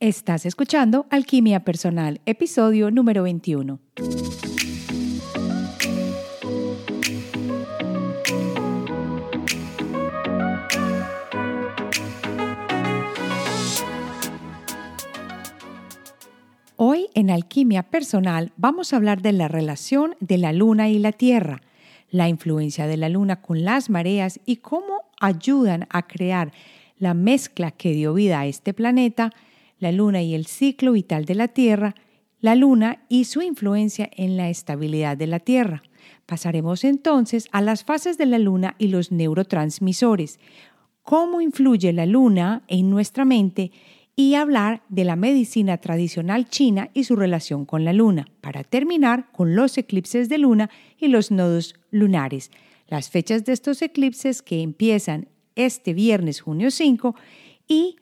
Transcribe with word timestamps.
Estás 0.00 0.46
escuchando 0.46 1.04
Alquimia 1.10 1.60
Personal, 1.60 2.22
episodio 2.24 2.90
número 2.90 3.22
21. 3.22 3.78
Hoy 16.76 17.08
en 17.12 17.28
Alquimia 17.30 17.82
Personal 17.82 18.54
vamos 18.56 18.94
a 18.94 18.96
hablar 18.96 19.20
de 19.20 19.32
la 19.32 19.48
relación 19.48 20.16
de 20.20 20.38
la 20.38 20.54
luna 20.54 20.88
y 20.88 20.98
la 20.98 21.12
tierra, 21.12 21.60
la 22.08 22.30
influencia 22.30 22.86
de 22.86 22.96
la 22.96 23.10
luna 23.10 23.42
con 23.42 23.66
las 23.66 23.90
mareas 23.90 24.40
y 24.46 24.56
cómo 24.56 25.02
ayudan 25.20 25.86
a 25.90 26.06
crear 26.06 26.52
la 26.96 27.12
mezcla 27.12 27.70
que 27.70 27.92
dio 27.92 28.14
vida 28.14 28.40
a 28.40 28.46
este 28.46 28.72
planeta, 28.72 29.34
la 29.80 29.90
luna 29.90 30.22
y 30.22 30.34
el 30.34 30.46
ciclo 30.46 30.92
vital 30.92 31.24
de 31.24 31.34
la 31.34 31.48
Tierra, 31.48 31.96
la 32.40 32.54
luna 32.54 33.04
y 33.08 33.24
su 33.24 33.42
influencia 33.42 34.08
en 34.14 34.36
la 34.36 34.48
estabilidad 34.48 35.16
de 35.16 35.26
la 35.26 35.40
Tierra. 35.40 35.82
Pasaremos 36.26 36.84
entonces 36.84 37.48
a 37.50 37.60
las 37.60 37.82
fases 37.84 38.16
de 38.16 38.26
la 38.26 38.38
luna 38.38 38.76
y 38.78 38.88
los 38.88 39.10
neurotransmisores, 39.10 40.38
cómo 41.02 41.40
influye 41.40 41.92
la 41.92 42.06
luna 42.06 42.62
en 42.68 42.88
nuestra 42.88 43.24
mente 43.24 43.72
y 44.16 44.34
hablar 44.34 44.82
de 44.88 45.04
la 45.04 45.16
medicina 45.16 45.78
tradicional 45.78 46.48
china 46.48 46.90
y 46.92 47.04
su 47.04 47.16
relación 47.16 47.64
con 47.64 47.84
la 47.84 47.92
luna, 47.92 48.26
para 48.40 48.64
terminar 48.64 49.30
con 49.32 49.56
los 49.56 49.78
eclipses 49.78 50.28
de 50.28 50.38
luna 50.38 50.70
y 50.98 51.08
los 51.08 51.30
nodos 51.30 51.74
lunares, 51.90 52.50
las 52.86 53.08
fechas 53.08 53.44
de 53.44 53.52
estos 53.52 53.80
eclipses 53.82 54.42
que 54.42 54.62
empiezan 54.62 55.28
este 55.54 55.94
viernes 55.94 56.40
junio 56.40 56.70
5 56.70 57.14
y 57.66 57.96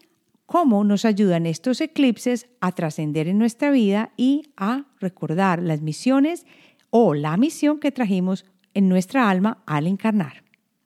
cómo 0.49 0.83
nos 0.83 1.05
ayudan 1.05 1.45
estos 1.45 1.83
eclipses 1.83 2.49
a 2.63 2.73
trascender 2.73 3.29
en 3.29 3.37
nuestra 3.37 3.71
vida 3.71 4.13
y 4.17 4.45
a 4.57 4.87
recordar 4.99 5.63
las 5.63 5.83
misiones 5.83 6.47
o 6.89 7.13
la 7.13 7.37
misión 7.37 7.79
que 7.79 7.93
trajimos 7.93 8.47
en 8.73 8.89
nuestra 8.89 9.29
alma 9.29 9.63
al 9.67 9.87
encarnar. 9.87 10.45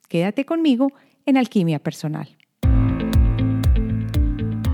Quédate 0.08 0.44
conmigo 0.44 0.88
en 1.27 1.36
Alquimia 1.36 1.78
Personal. 1.78 2.36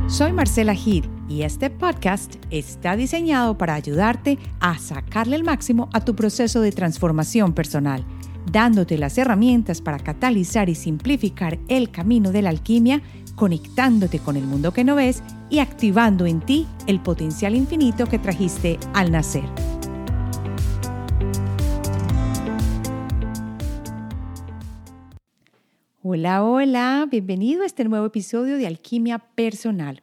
Soy 0.08 0.32
Marcela 0.32 0.74
Gid 0.74 1.04
y 1.28 1.42
este 1.42 1.68
podcast 1.68 2.36
está 2.50 2.96
diseñado 2.96 3.58
para 3.58 3.74
ayudarte 3.74 4.38
a 4.58 4.78
sacarle 4.78 5.36
el 5.36 5.44
máximo 5.44 5.90
a 5.92 6.02
tu 6.02 6.16
proceso 6.16 6.62
de 6.62 6.72
transformación 6.72 7.52
personal, 7.52 8.06
dándote 8.50 8.98
las 8.98 9.18
herramientas 9.18 9.80
para 9.80 9.98
catalizar 9.98 10.68
y 10.68 10.74
simplificar 10.74 11.58
el 11.68 11.90
camino 11.90 12.32
de 12.32 12.42
la 12.42 12.50
alquimia 12.50 13.02
conectándote 13.34 14.18
con 14.18 14.36
el 14.36 14.44
mundo 14.44 14.72
que 14.72 14.84
no 14.84 14.96
ves 14.96 15.22
y 15.48 15.60
activando 15.60 16.26
en 16.26 16.40
ti 16.40 16.66
el 16.86 17.00
potencial 17.00 17.54
infinito 17.54 18.06
que 18.06 18.18
trajiste 18.18 18.78
al 18.94 19.12
nacer. 19.12 19.44
Hola, 26.02 26.42
hola, 26.42 27.06
bienvenido 27.10 27.62
a 27.62 27.66
este 27.66 27.84
nuevo 27.84 28.06
episodio 28.06 28.56
de 28.56 28.66
Alquimia 28.66 29.18
Personal. 29.18 30.02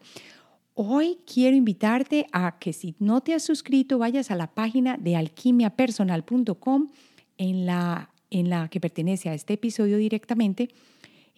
Hoy 0.76 1.20
quiero 1.26 1.56
invitarte 1.56 2.28
a 2.32 2.60
que 2.60 2.74
si 2.74 2.96
no 3.00 3.22
te 3.22 3.34
has 3.34 3.44
suscrito 3.44 3.98
vayas 3.98 4.30
a 4.30 4.36
la 4.36 4.54
página 4.54 4.98
de 4.98 5.16
alquimiapersonal.com 5.16 6.90
en 7.38 7.66
la, 7.66 8.12
en 8.40 8.50
la 8.50 8.68
que 8.68 8.82
pertenece 8.82 9.30
a 9.30 9.34
este 9.34 9.54
episodio 9.54 9.98
directamente 9.98 10.70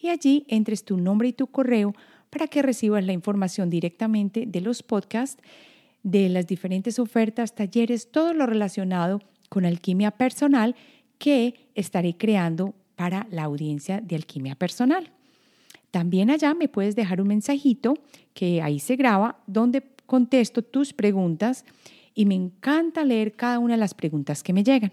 y 0.02 0.10
allí 0.10 0.46
entres 0.48 0.84
tu 0.84 0.98
nombre 0.98 1.28
y 1.28 1.34
tu 1.34 1.46
correo 1.46 1.94
para 2.32 2.48
que 2.48 2.64
recibas 2.64 3.06
la 3.06 3.14
información 3.14 3.70
directamente 3.70 4.46
de 4.48 4.62
los 4.62 4.82
podcasts, 4.82 5.42
de 6.02 6.28
las 6.30 6.48
diferentes 6.48 6.98
ofertas, 6.98 7.54
talleres, 7.54 8.12
todo 8.12 8.34
lo 8.34 8.48
relacionado 8.48 9.22
con 9.50 9.66
alquimia 9.66 10.10
personal 10.10 10.76
que 11.20 11.70
estaré 11.76 12.18
creando 12.18 12.74
para 12.96 13.28
la 13.30 13.44
audiencia 13.44 14.02
de 14.02 14.16
alquimia 14.16 14.56
personal. 14.56 15.12
También 15.92 16.32
allá 16.32 16.56
me 16.56 16.68
puedes 16.68 16.96
dejar 16.96 17.22
un 17.22 17.28
mensajito 17.28 17.94
que 18.34 18.62
ahí 18.64 18.80
se 18.80 18.96
graba 18.96 19.40
donde 19.46 19.84
contesto 20.08 20.64
tus 20.64 20.94
preguntas 20.94 21.64
y 22.16 22.26
me 22.26 22.34
encanta 22.34 23.06
leer 23.06 23.36
cada 23.36 23.60
una 23.60 23.76
de 23.76 23.80
las 23.80 23.94
preguntas 23.94 24.42
que 24.42 24.54
me 24.54 24.64
llegan. 24.64 24.92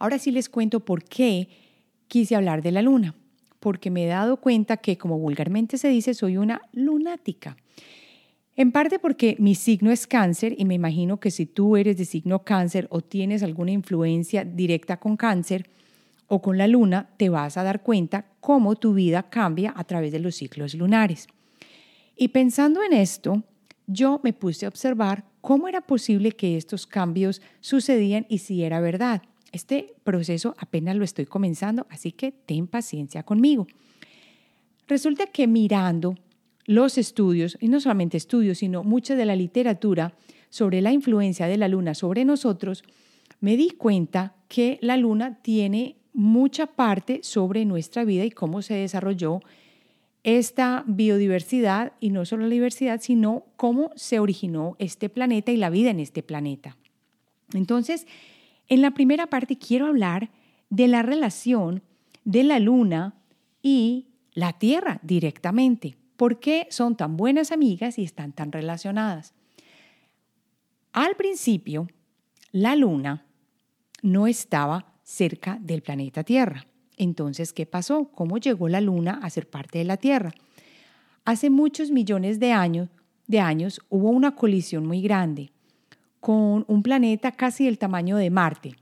Ahora 0.00 0.18
sí 0.18 0.32
les 0.32 0.48
cuento 0.48 0.80
por 0.80 1.04
qué 1.04 1.48
quise 2.08 2.34
hablar 2.34 2.62
de 2.62 2.72
la 2.72 2.82
luna 2.82 3.14
porque 3.60 3.90
me 3.90 4.04
he 4.04 4.08
dado 4.08 4.38
cuenta 4.38 4.78
que, 4.78 4.98
como 4.98 5.18
vulgarmente 5.18 5.78
se 5.78 5.88
dice, 5.88 6.14
soy 6.14 6.38
una 6.38 6.62
lunática. 6.72 7.56
En 8.56 8.72
parte 8.72 8.98
porque 8.98 9.36
mi 9.38 9.54
signo 9.54 9.90
es 9.90 10.06
cáncer 10.06 10.54
y 10.58 10.64
me 10.64 10.74
imagino 10.74 11.20
que 11.20 11.30
si 11.30 11.46
tú 11.46 11.76
eres 11.76 11.96
de 11.96 12.04
signo 12.04 12.42
cáncer 12.42 12.88
o 12.90 13.00
tienes 13.00 13.42
alguna 13.42 13.70
influencia 13.70 14.44
directa 14.44 14.98
con 14.98 15.16
cáncer 15.16 15.70
o 16.26 16.42
con 16.42 16.58
la 16.58 16.66
luna, 16.66 17.10
te 17.16 17.28
vas 17.28 17.56
a 17.56 17.62
dar 17.62 17.82
cuenta 17.82 18.26
cómo 18.40 18.76
tu 18.76 18.94
vida 18.94 19.24
cambia 19.24 19.72
a 19.76 19.84
través 19.84 20.12
de 20.12 20.20
los 20.20 20.34
ciclos 20.34 20.74
lunares. 20.74 21.26
Y 22.16 22.28
pensando 22.28 22.82
en 22.82 22.92
esto, 22.92 23.42
yo 23.86 24.20
me 24.22 24.32
puse 24.32 24.66
a 24.66 24.68
observar 24.68 25.24
cómo 25.40 25.68
era 25.68 25.80
posible 25.80 26.32
que 26.32 26.56
estos 26.56 26.86
cambios 26.86 27.42
sucedían 27.60 28.26
y 28.28 28.38
si 28.38 28.62
era 28.62 28.80
verdad. 28.80 29.22
Este 29.52 29.94
proceso 30.04 30.54
apenas 30.58 30.96
lo 30.96 31.04
estoy 31.04 31.26
comenzando, 31.26 31.86
así 31.90 32.12
que 32.12 32.32
ten 32.32 32.66
paciencia 32.66 33.22
conmigo. 33.22 33.66
Resulta 34.86 35.26
que 35.26 35.46
mirando 35.46 36.14
los 36.66 36.98
estudios, 36.98 37.56
y 37.60 37.68
no 37.68 37.80
solamente 37.80 38.16
estudios, 38.16 38.58
sino 38.58 38.84
mucha 38.84 39.16
de 39.16 39.24
la 39.24 39.36
literatura 39.36 40.14
sobre 40.50 40.80
la 40.80 40.92
influencia 40.92 41.46
de 41.46 41.56
la 41.56 41.68
luna 41.68 41.94
sobre 41.94 42.24
nosotros, 42.24 42.84
me 43.40 43.56
di 43.56 43.70
cuenta 43.70 44.34
que 44.48 44.78
la 44.82 44.96
luna 44.96 45.40
tiene 45.42 45.96
mucha 46.12 46.66
parte 46.66 47.20
sobre 47.22 47.64
nuestra 47.64 48.04
vida 48.04 48.24
y 48.24 48.30
cómo 48.30 48.62
se 48.62 48.74
desarrolló 48.74 49.40
esta 50.22 50.84
biodiversidad, 50.86 51.92
y 51.98 52.10
no 52.10 52.24
solo 52.26 52.44
la 52.44 52.50
diversidad, 52.50 53.00
sino 53.00 53.46
cómo 53.56 53.90
se 53.96 54.18
originó 54.18 54.76
este 54.78 55.08
planeta 55.08 55.50
y 55.50 55.56
la 55.56 55.70
vida 55.70 55.90
en 55.90 55.98
este 55.98 56.22
planeta. 56.22 56.76
Entonces, 57.54 58.06
en 58.70 58.80
la 58.80 58.92
primera 58.92 59.26
parte 59.26 59.58
quiero 59.58 59.86
hablar 59.86 60.30
de 60.70 60.88
la 60.88 61.02
relación 61.02 61.82
de 62.24 62.44
la 62.44 62.58
luna 62.60 63.14
y 63.62 64.06
la 64.32 64.54
Tierra 64.54 65.00
directamente. 65.02 65.96
¿Por 66.16 66.38
qué 66.38 66.66
son 66.70 66.96
tan 66.96 67.16
buenas 67.16 67.50
amigas 67.50 67.98
y 67.98 68.04
están 68.04 68.32
tan 68.32 68.52
relacionadas? 68.52 69.34
Al 70.92 71.16
principio, 71.16 71.88
la 72.52 72.76
luna 72.76 73.26
no 74.02 74.26
estaba 74.26 74.94
cerca 75.02 75.58
del 75.60 75.82
planeta 75.82 76.22
Tierra. 76.22 76.66
Entonces, 76.96 77.52
¿qué 77.52 77.66
pasó? 77.66 78.12
¿Cómo 78.12 78.38
llegó 78.38 78.68
la 78.68 78.80
luna 78.80 79.18
a 79.22 79.30
ser 79.30 79.50
parte 79.50 79.78
de 79.78 79.84
la 79.84 79.96
Tierra? 79.96 80.32
Hace 81.24 81.50
muchos 81.50 81.90
millones 81.90 82.38
de 82.38 82.52
años, 82.52 82.88
de 83.26 83.40
años 83.40 83.80
hubo 83.88 84.10
una 84.10 84.36
colisión 84.36 84.86
muy 84.86 85.02
grande 85.02 85.50
con 86.20 86.64
un 86.68 86.82
planeta 86.82 87.32
casi 87.32 87.64
del 87.64 87.78
tamaño 87.78 88.16
de 88.16 88.30
Marte, 88.30 88.76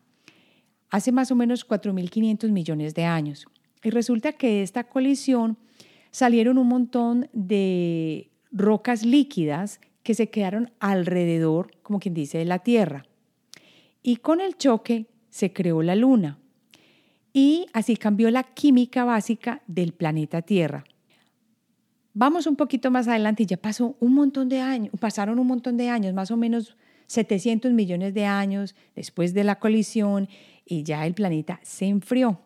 hace 0.91 1.12
más 1.12 1.31
o 1.31 1.37
menos 1.37 1.66
4.500 1.66 2.50
millones 2.50 2.94
de 2.94 3.04
años. 3.04 3.47
Y 3.82 3.91
resulta 3.91 4.32
que 4.32 4.49
de 4.49 4.62
esta 4.62 4.84
colisión 4.84 5.56
salieron 6.10 6.59
un 6.59 6.69
montón 6.69 7.28
de 7.32 8.31
rocas 8.50 9.04
líquidas 9.04 9.81
que 10.03 10.15
se 10.15 10.31
quedaron 10.31 10.72
alrededor, 10.81 11.71
como 11.82 12.00
quien 12.00 12.15
dice, 12.15 12.38
de 12.38 12.44
la 12.44 12.59
Tierra. 12.60 13.04
Y 14.03 14.16
con 14.16 14.41
el 14.41 14.56
choque 14.56 15.06
se 15.28 15.53
creó 15.53 15.82
la 15.82 15.94
Luna. 15.94 16.38
Y 17.32 17.66
así 17.72 17.97
cambió 17.97 18.31
la 18.31 18.43
química 18.43 19.04
básica 19.04 19.62
del 19.66 19.93
planeta 19.93 20.43
Tierra. 20.43 20.84
Vamos 22.15 22.47
un 22.47 22.56
poquito 22.56 22.91
más 22.91 23.06
adelante 23.06 23.44
y 23.44 23.47
ya 23.47 23.59
pasó 23.59 23.97
un 24.00 24.15
montón 24.15 24.48
de 24.48 24.60
años, 24.60 24.93
pasaron 24.98 25.38
un 25.38 25.47
montón 25.47 25.77
de 25.77 25.89
años, 25.89 26.15
más 26.15 26.33
o 26.33 26.36
menos 26.36 26.77
700 27.09 27.72
millones 27.72 28.15
de 28.15 28.25
años 28.25 28.75
después 28.95 29.34
de 29.34 29.45
la 29.45 29.59
colisión 29.59 30.28
y 30.65 30.84
ya 30.84 31.07
el 31.07 31.15
planeta 31.15 31.59
se 31.63 31.87
enfrió. 31.87 32.41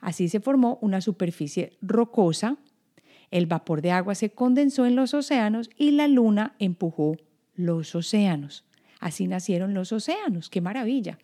Así 0.00 0.28
se 0.28 0.40
formó 0.40 0.78
una 0.80 1.00
superficie 1.00 1.78
rocosa, 1.80 2.56
el 3.30 3.46
vapor 3.46 3.80
de 3.82 3.92
agua 3.92 4.14
se 4.14 4.30
condensó 4.30 4.86
en 4.86 4.96
los 4.96 5.14
océanos 5.14 5.70
y 5.76 5.92
la 5.92 6.08
luna 6.08 6.56
empujó 6.58 7.16
los 7.54 7.94
océanos. 7.94 8.64
Así 8.98 9.28
nacieron 9.28 9.72
los 9.74 9.92
océanos, 9.92 10.50
qué 10.50 10.60
maravilla. 10.60 11.18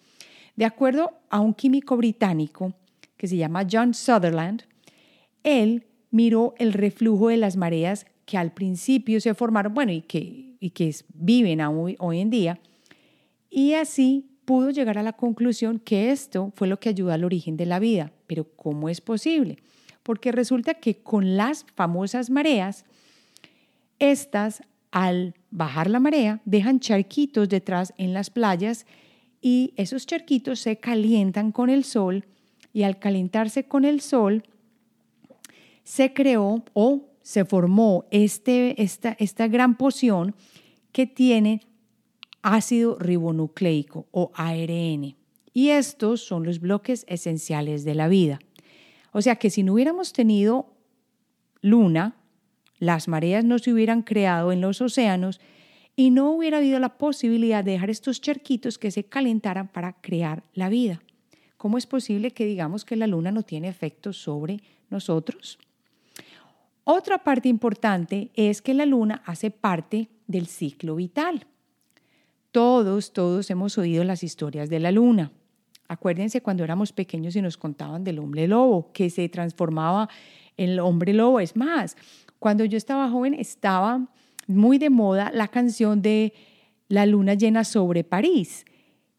De 0.55 0.65
acuerdo 0.65 1.13
a 1.31 1.41
un 1.41 1.53
químico 1.53 1.97
británico 1.97 2.75
que 3.17 3.27
se 3.27 3.37
llama 3.37 3.67
John 3.71 3.93
Sutherland, 3.93 4.63
él 5.43 5.87
miró 6.11 6.55
el 6.59 6.73
reflujo 6.73 7.29
de 7.29 7.37
las 7.37 7.57
mareas 7.57 8.07
que 8.25 8.39
al 8.39 8.53
principio 8.53 9.21
se 9.21 9.35
formaron, 9.35 9.75
bueno, 9.75 9.93
y 9.93 10.03
que, 10.03 10.46
y 10.61 10.71
que 10.71 10.95
viven 11.15 11.61
hoy, 11.61 12.21
en 12.21 12.31
día, 12.31 12.61
y 13.51 13.75
así 13.75 14.27
pudo 14.45 14.71
llegar 14.71 14.99
a 14.99 15.03
la 15.03 15.13
conclusión 15.13 15.79
que 15.79 16.11
esto 16.11 16.53
fue 16.55 16.69
lo 16.69 16.79
que 16.79 16.89
ayudó 16.89 17.13
al 17.13 17.25
origen 17.25 17.57
de 17.57 17.67
la 17.67 17.79
vida. 17.79 18.13
Pero 18.27 18.45
¿cómo 18.57 18.89
es 18.89 19.01
posible? 19.01 19.59
Porque 20.03 20.33
resulta 20.33 20.75
que 20.75 20.97
con 21.03 21.37
las 21.37 21.65
famosas 21.75 22.31
mareas, 22.31 22.85
estas 23.99 24.63
al 24.91 25.35
bajar 25.51 25.91
la 25.91 26.01
marea, 26.01 26.41
dejan 26.45 26.81
charquitos 26.81 27.49
detrás 27.49 27.93
en 27.99 28.15
las 28.15 28.31
playas 28.31 28.87
y 29.43 29.75
esos 29.77 30.07
charquitos 30.07 30.61
se 30.61 30.79
calientan 30.79 31.53
con 31.53 31.69
el 31.69 31.85
sol 31.85 32.25
y 32.73 32.85
al 32.85 32.99
calentarse 32.99 33.65
con 33.65 33.85
el 33.85 34.01
sol 34.01 34.45
se 35.85 36.13
creó 36.15 36.65
o 36.73 37.05
se 37.27 37.45
formó 37.45 38.05
este, 38.13 38.81
esta, 38.81 39.17
esta 39.19 39.49
gran 39.49 39.77
poción 39.77 40.37
que 40.93 41.09
tiene 41.09 41.63
ácido 42.41 42.97
ribonucleico 43.01 44.07
o 44.13 44.31
ARN. 44.37 45.17
Y 45.53 45.71
estos 45.71 46.21
son 46.21 46.45
los 46.45 46.61
bloques 46.61 47.05
esenciales 47.09 47.85
de 47.85 47.97
la 47.97 48.07
vida. 48.07 48.39
O 49.11 49.23
sea 49.23 49.35
que 49.35 49.51
si 49.51 49.65
no 49.65 49.73
hubiéramos 49.73 50.13
tenido 50.13 50.73
luna, 51.63 52.15
las 52.79 53.09
mareas 53.09 53.45
no 53.45 53.59
se 53.59 53.73
hubieran 53.73 54.03
creado 54.03 54.53
en 54.53 54.61
los 54.61 54.81
océanos 54.81 55.41
y 55.97 56.11
no 56.11 56.31
hubiera 56.31 56.59
habido 56.59 56.79
la 56.79 56.97
posibilidad 56.97 57.65
de 57.65 57.73
dejar 57.73 57.91
estos 57.91 58.21
charquitos 58.21 58.79
que 58.79 58.93
se 58.93 59.03
calentaran 59.03 59.67
para 59.67 59.95
crear 59.95 60.45
la 60.55 60.69
vida. 60.69 61.03
¿Cómo 61.57 61.77
es 61.77 61.89
posible 61.89 62.31
que 62.31 62.47
digamos 62.47 62.85
que 62.85 62.95
la 62.95 63.09
luna 63.09 63.33
no 63.33 63.43
tiene 63.43 63.67
efectos 63.67 64.17
sobre 64.17 64.61
nosotros? 64.91 65.59
Otra 66.89 67.19
parte 67.19 67.49
importante 67.49 68.31
es 68.35 68.63
que 68.63 68.73
la 68.73 68.87
luna 68.87 69.21
hace 69.27 69.51
parte 69.51 70.09
del 70.29 70.47
ciclo 70.47 70.95
vital. 70.95 71.45
Todos, 72.53 73.13
todos 73.13 73.51
hemos 73.51 73.77
oído 73.77 74.05
las 74.05 74.23
historias 74.23 74.71
de 74.71 74.79
la 74.79 74.93
luna. 74.93 75.33
Acuérdense 75.89 76.43
cuando 76.43 76.63
éramos 76.63 76.93
pequeños 76.93 77.35
y 77.35 77.43
nos 77.43 77.57
contaban 77.57 78.05
del 78.05 78.21
hombre 78.21 78.47
lobo, 78.47 78.93
que 78.93 79.11
se 79.11 79.29
transformaba 79.29 80.09
en 80.57 80.71
el 80.71 80.79
hombre 80.79 81.13
lobo. 81.13 81.41
Es 81.41 81.57
más, 81.57 81.97
cuando 82.39 82.65
yo 82.65 82.79
estaba 82.79 83.11
joven 83.11 83.35
estaba 83.35 84.07
muy 84.47 84.79
de 84.79 84.89
moda 84.89 85.33
la 85.35 85.49
canción 85.49 86.03
de 86.03 86.35
La 86.87 87.05
luna 87.05 87.35
llena 87.35 87.65
sobre 87.65 88.05
París, 88.05 88.65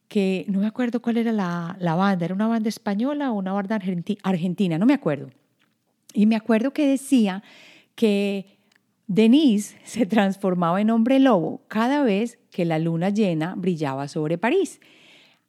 que 0.08 0.46
no 0.48 0.62
me 0.62 0.68
acuerdo 0.68 1.02
cuál 1.02 1.18
era 1.18 1.34
la, 1.34 1.76
la 1.82 1.96
banda, 1.96 2.24
era 2.24 2.34
una 2.34 2.48
banda 2.48 2.70
española 2.70 3.30
o 3.30 3.34
una 3.34 3.52
banda 3.52 3.78
argentina, 4.24 4.78
no 4.78 4.86
me 4.86 4.94
acuerdo. 4.94 5.32
Y 6.14 6.26
me 6.26 6.36
acuerdo 6.36 6.72
que 6.72 6.88
decía 6.88 7.44
que 7.96 8.58
Denise 9.08 9.78
se 9.84 10.06
transformaba 10.06 10.82
en 10.82 10.90
hombre 10.90 11.20
lobo 11.20 11.62
cada 11.68 12.04
vez 12.04 12.40
que 12.52 12.66
la 12.66 12.80
luna 12.80 13.10
llena 13.10 13.56
brillaba 13.56 14.08
sobre 14.08 14.38
París. 14.38 14.80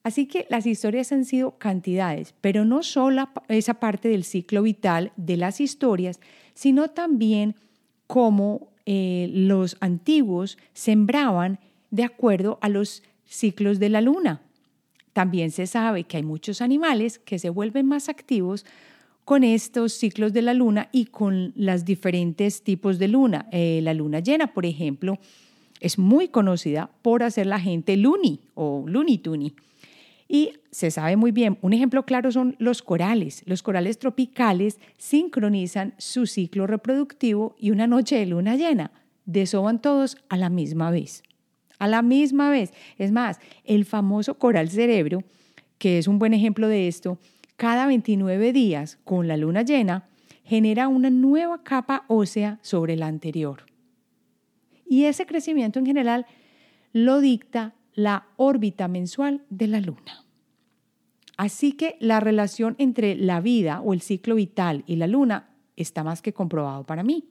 Así 0.04 0.26
que 0.26 0.46
las 0.48 0.64
historias 0.64 1.12
han 1.12 1.24
sido 1.24 1.58
cantidades, 1.58 2.34
pero 2.40 2.64
no 2.64 2.82
solo 2.82 3.28
esa 3.48 3.74
parte 3.74 4.08
del 4.08 4.24
ciclo 4.24 4.62
vital 4.62 5.12
de 5.16 5.36
las 5.36 5.60
historias, 5.60 6.20
sino 6.54 6.88
también 6.88 7.56
cómo 8.06 8.70
eh, 8.86 9.28
los 9.32 9.76
antiguos 9.80 10.56
sembraban 10.72 11.58
de 11.90 12.04
acuerdo 12.04 12.58
a 12.62 12.68
los 12.68 13.02
ciclos 13.26 13.78
de 13.78 13.90
la 13.90 14.00
luna. 14.00 14.40
También 15.12 15.50
se 15.50 15.66
sabe 15.66 16.04
que 16.04 16.16
hay 16.16 16.22
muchos 16.22 16.62
animales 16.62 17.18
que 17.18 17.38
se 17.38 17.50
vuelven 17.50 17.86
más 17.86 18.08
activos 18.08 18.64
con 19.28 19.44
estos 19.44 19.92
ciclos 19.92 20.32
de 20.32 20.40
la 20.40 20.54
luna 20.54 20.88
y 20.90 21.04
con 21.04 21.52
los 21.54 21.84
diferentes 21.84 22.62
tipos 22.62 22.98
de 22.98 23.08
luna. 23.08 23.46
Eh, 23.52 23.80
la 23.82 23.92
luna 23.92 24.20
llena, 24.20 24.54
por 24.54 24.64
ejemplo, 24.64 25.18
es 25.80 25.98
muy 25.98 26.28
conocida 26.28 26.88
por 27.02 27.22
hacer 27.22 27.46
la 27.46 27.60
gente 27.60 27.98
loony 27.98 28.40
o 28.54 28.84
looney 28.86 29.18
tuny. 29.18 29.54
Y 30.28 30.52
se 30.70 30.90
sabe 30.90 31.16
muy 31.16 31.30
bien, 31.30 31.58
un 31.60 31.74
ejemplo 31.74 32.06
claro 32.06 32.32
son 32.32 32.56
los 32.58 32.80
corales. 32.80 33.42
Los 33.44 33.62
corales 33.62 33.98
tropicales 33.98 34.78
sincronizan 34.96 35.92
su 35.98 36.24
ciclo 36.24 36.66
reproductivo 36.66 37.54
y 37.58 37.70
una 37.70 37.86
noche 37.86 38.16
de 38.16 38.24
luna 38.24 38.56
llena 38.56 38.92
desoban 39.26 39.82
todos 39.82 40.16
a 40.30 40.38
la 40.38 40.48
misma 40.48 40.90
vez. 40.90 41.22
A 41.78 41.86
la 41.86 42.00
misma 42.00 42.48
vez. 42.48 42.72
Es 42.96 43.12
más, 43.12 43.40
el 43.64 43.84
famoso 43.84 44.38
coral 44.38 44.70
cerebro, 44.70 45.22
que 45.76 45.98
es 45.98 46.08
un 46.08 46.18
buen 46.18 46.32
ejemplo 46.32 46.66
de 46.66 46.88
esto, 46.88 47.18
cada 47.58 47.88
29 47.88 48.52
días 48.52 49.00
con 49.02 49.26
la 49.26 49.36
luna 49.36 49.62
llena 49.62 50.08
genera 50.44 50.86
una 50.86 51.10
nueva 51.10 51.64
capa 51.64 52.04
ósea 52.06 52.60
sobre 52.62 52.94
la 52.94 53.08
anterior. 53.08 53.66
Y 54.86 55.06
ese 55.06 55.26
crecimiento 55.26 55.80
en 55.80 55.86
general 55.86 56.24
lo 56.92 57.20
dicta 57.20 57.74
la 57.94 58.28
órbita 58.36 58.86
mensual 58.86 59.44
de 59.50 59.66
la 59.66 59.80
luna. 59.80 60.24
Así 61.36 61.72
que 61.72 61.96
la 61.98 62.20
relación 62.20 62.76
entre 62.78 63.16
la 63.16 63.40
vida 63.40 63.80
o 63.80 63.92
el 63.92 64.02
ciclo 64.02 64.36
vital 64.36 64.84
y 64.86 64.94
la 64.94 65.08
luna 65.08 65.50
está 65.74 66.04
más 66.04 66.22
que 66.22 66.32
comprobado 66.32 66.84
para 66.84 67.02
mí. 67.02 67.28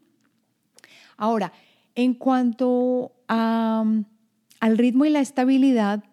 Ahora, 1.16 1.54
en 1.96 2.14
cuanto 2.14 3.14
al 3.30 4.06
ritmo 4.78 5.06
y 5.06 5.10
la 5.10 5.22
estabilidad, 5.22 6.04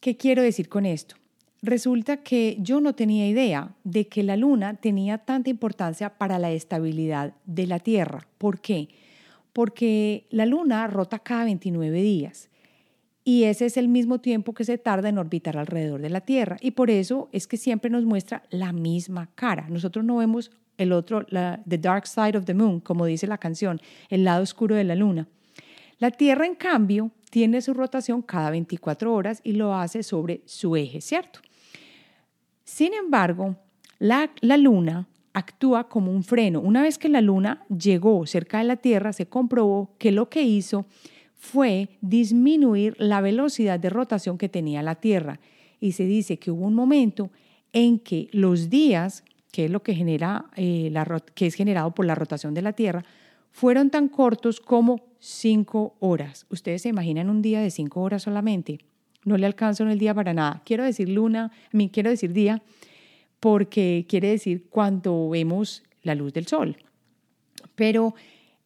¿qué 0.00 0.16
quiero 0.16 0.42
decir 0.42 0.68
con 0.68 0.86
esto? 0.86 1.21
Resulta 1.62 2.16
que 2.18 2.56
yo 2.58 2.80
no 2.80 2.94
tenía 2.94 3.28
idea 3.28 3.76
de 3.84 4.08
que 4.08 4.24
la 4.24 4.36
luna 4.36 4.74
tenía 4.74 5.18
tanta 5.18 5.48
importancia 5.48 6.18
para 6.18 6.40
la 6.40 6.50
estabilidad 6.50 7.34
de 7.46 7.68
la 7.68 7.78
Tierra. 7.78 8.26
¿Por 8.38 8.60
qué? 8.60 8.88
Porque 9.52 10.26
la 10.30 10.44
luna 10.44 10.88
rota 10.88 11.20
cada 11.20 11.44
29 11.44 12.02
días 12.02 12.50
y 13.24 13.44
ese 13.44 13.66
es 13.66 13.76
el 13.76 13.86
mismo 13.86 14.20
tiempo 14.20 14.54
que 14.54 14.64
se 14.64 14.76
tarda 14.78 15.08
en 15.08 15.18
orbitar 15.18 15.56
alrededor 15.56 16.00
de 16.00 16.10
la 16.10 16.22
Tierra. 16.22 16.56
Y 16.60 16.72
por 16.72 16.90
eso 16.90 17.28
es 17.30 17.46
que 17.46 17.56
siempre 17.56 17.90
nos 17.90 18.04
muestra 18.04 18.42
la 18.50 18.72
misma 18.72 19.30
cara. 19.36 19.68
Nosotros 19.68 20.04
no 20.04 20.16
vemos 20.16 20.50
el 20.78 20.92
otro, 20.92 21.24
la, 21.28 21.62
The 21.68 21.78
Dark 21.78 22.08
Side 22.08 22.36
of 22.36 22.44
the 22.44 22.54
Moon, 22.54 22.80
como 22.80 23.06
dice 23.06 23.28
la 23.28 23.38
canción, 23.38 23.80
el 24.08 24.24
lado 24.24 24.42
oscuro 24.42 24.74
de 24.74 24.82
la 24.82 24.96
luna. 24.96 25.28
La 25.98 26.10
Tierra, 26.10 26.44
en 26.44 26.56
cambio, 26.56 27.12
tiene 27.30 27.62
su 27.62 27.72
rotación 27.72 28.22
cada 28.22 28.50
24 28.50 29.14
horas 29.14 29.40
y 29.44 29.52
lo 29.52 29.74
hace 29.74 30.02
sobre 30.02 30.42
su 30.44 30.74
eje, 30.74 31.00
¿cierto? 31.00 31.38
Sin 32.72 32.94
embargo, 32.94 33.56
la, 33.98 34.30
luna 34.40 35.06
actúa 35.34 35.90
como 35.90 36.10
un 36.10 36.24
freno. 36.24 36.58
Una 36.58 36.80
vez 36.80 36.96
que 36.96 37.10
la 37.10 37.20
luna 37.20 37.66
llegó 37.68 38.24
cerca 38.24 38.60
de 38.60 38.64
la 38.64 38.76
Tierra, 38.76 39.12
se 39.12 39.26
comprobó 39.26 39.94
que 39.98 40.10
lo 40.10 40.30
que 40.30 40.40
hizo 40.40 40.86
fue 41.34 41.90
disminuir 42.00 42.96
la 42.98 43.20
velocidad 43.20 43.78
de 43.78 43.90
rotación 43.90 44.38
que 44.38 44.48
tenía 44.48 44.82
la 44.82 44.94
Tierra. 44.94 45.38
Y 45.80 45.92
se 45.92 46.06
dice 46.06 46.38
que 46.38 46.50
hubo 46.50 46.64
un 46.64 46.74
momento 46.74 47.30
en 47.74 47.98
que 47.98 48.30
los 48.32 48.70
días, 48.70 49.22
que 49.52 49.66
es 49.66 49.70
lo 49.70 49.82
que, 49.82 49.94
genera, 49.94 50.46
eh, 50.56 50.90
que 51.34 51.48
es 51.48 51.54
generado 51.54 51.90
por 51.90 52.06
la 52.06 52.14
rotación 52.14 52.54
de 52.54 52.62
la 52.62 52.72
Tierra, 52.72 53.04
fueron 53.50 53.90
tan 53.90 54.08
cortos 54.08 54.60
como 54.62 55.02
cinco 55.18 55.94
horas. 56.00 56.46
¿Ustedes 56.48 56.80
se 56.80 56.88
imaginan 56.88 57.28
un 57.28 57.42
día 57.42 57.60
de 57.60 57.70
cinco 57.70 58.00
horas 58.00 58.22
solamente? 58.22 58.78
No 59.24 59.36
le 59.36 59.46
alcanzo 59.46 59.84
en 59.84 59.90
el 59.90 59.98
día 59.98 60.14
para 60.14 60.34
nada. 60.34 60.62
Quiero 60.64 60.84
decir 60.84 61.08
luna, 61.08 61.52
a 61.72 61.76
mí 61.76 61.88
quiero 61.90 62.10
decir 62.10 62.32
día, 62.32 62.62
porque 63.40 64.06
quiere 64.08 64.28
decir 64.28 64.66
cuando 64.68 65.28
vemos 65.28 65.82
la 66.02 66.14
luz 66.14 66.32
del 66.32 66.46
sol. 66.46 66.76
Pero 67.74 68.14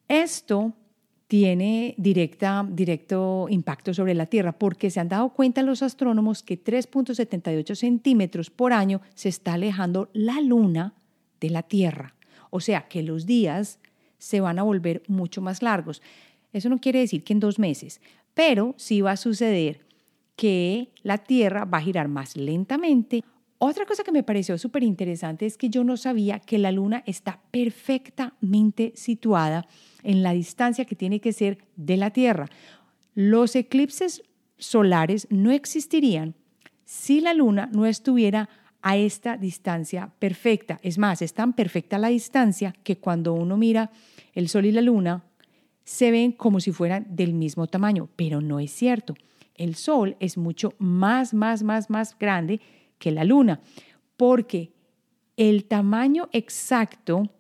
esto 0.09 0.75
tiene 1.29 1.95
directa, 1.99 2.67
directo 2.69 3.47
impacto 3.51 3.93
sobre 3.93 4.15
la 4.15 4.27
Tierra, 4.27 4.53
porque 4.53 4.91
se 4.91 5.01
han 5.01 5.09
dado 5.09 5.31
cuenta 5.31 5.63
los 5.63 5.83
astrónomos 5.83 6.43
que 6.43 6.63
3.78 6.63 7.75
centímetros 7.75 8.51
por 8.51 8.73
año 8.73 9.01
se 9.15 9.29
está 9.29 9.55
alejando 9.55 10.09
la 10.13 10.41
Luna 10.41 10.95
de 11.41 11.51
la 11.51 11.63
Tierra. 11.63 12.15
O 12.51 12.61
sea 12.61 12.87
que 12.89 13.03
los 13.03 13.27
días 13.27 13.81
se 14.19 14.41
van 14.41 14.59
a 14.59 14.63
volver 14.63 15.03
mucho 15.09 15.43
más 15.43 15.63
largos. 15.63 16.01
Eso 16.53 16.69
no 16.69 16.79
quiere 16.79 17.01
decir 17.01 17.25
que 17.25 17.33
en 17.33 17.41
dos 17.41 17.59
meses, 17.59 18.01
pero 18.35 18.75
sí 18.77 19.01
va 19.01 19.13
a 19.13 19.17
suceder 19.17 19.86
que 20.37 20.93
la 21.03 21.19
Tierra 21.19 21.65
va 21.65 21.79
a 21.79 21.83
girar 21.83 22.09
más 22.09 22.37
lentamente. 22.37 23.25
Otra 23.59 23.87
cosa 23.87 24.05
que 24.05 24.13
me 24.13 24.23
pareció 24.23 24.59
súper 24.59 24.83
interesante 24.83 25.47
es 25.47 25.57
que 25.57 25.71
yo 25.71 25.83
no 25.83 25.97
sabía 25.97 26.39
que 26.39 26.59
la 26.59 26.71
Luna 26.71 27.03
está 27.07 27.41
perfectamente 27.51 28.93
situada 28.95 29.67
en 30.03 30.23
la 30.23 30.33
distancia 30.33 30.85
que 30.85 30.95
tiene 30.95 31.21
que 31.21 31.33
ser 31.33 31.59
de 31.77 31.97
la 31.97 32.11
Tierra. 32.11 32.49
Los 33.15 33.57
eclipses 33.57 34.23
solares 34.59 35.27
no 35.31 35.51
existirían 35.51 36.35
si 36.85 37.21
la 37.21 37.33
Luna 37.33 37.71
no 37.73 37.87
estuviera 37.87 38.49
a 38.83 38.99
esta 38.99 39.39
distancia 39.39 40.13
perfecta. 40.19 40.79
Es 40.83 40.99
más, 40.99 41.23
es 41.23 41.33
tan 41.33 41.55
perfecta 41.55 41.99
la 41.99 42.09
distancia 42.09 42.75
que 42.85 42.99
cuando 42.99 43.33
uno 43.33 43.57
mira 43.57 43.91
el 44.35 44.49
Sol 44.49 44.67
y 44.67 44.73
la 44.73 44.83
Luna, 44.83 45.25
se 45.83 46.11
ven 46.11 46.33
como 46.33 46.61
si 46.61 46.73
fueran 46.73 47.07
del 47.09 47.33
mismo 47.33 47.67
tamaño, 47.69 48.09
pero 48.17 48.41
no 48.41 48.61
es 48.61 48.71
cierto 48.71 49.15
el 49.57 49.75
Sol 49.75 50.17
es 50.21 50.37
mucho 50.37 50.75
más, 50.79 51.35
más, 51.35 51.63
más, 51.63 51.91
más 51.91 52.19
grande 52.19 52.61
que 52.99 53.11
la 53.11 53.25
Luna, 53.25 53.61
porque 54.17 54.73
el 55.37 55.65
tamaño 55.65 56.29
exacto 56.33 57.31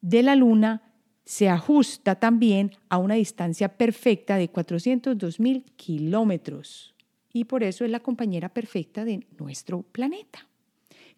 de 0.00 0.22
la 0.22 0.36
Luna 0.36 0.82
se 1.24 1.48
ajusta 1.48 2.14
también 2.14 2.72
a 2.88 2.96
una 2.96 3.14
distancia 3.14 3.68
perfecta 3.68 4.36
de 4.36 4.48
402 4.48 5.40
mil 5.40 5.64
kilómetros. 5.76 6.94
Y 7.32 7.44
por 7.44 7.62
eso 7.62 7.84
es 7.84 7.90
la 7.90 8.00
compañera 8.00 8.48
perfecta 8.48 9.04
de 9.04 9.26
nuestro 9.38 9.82
planeta. 9.82 10.46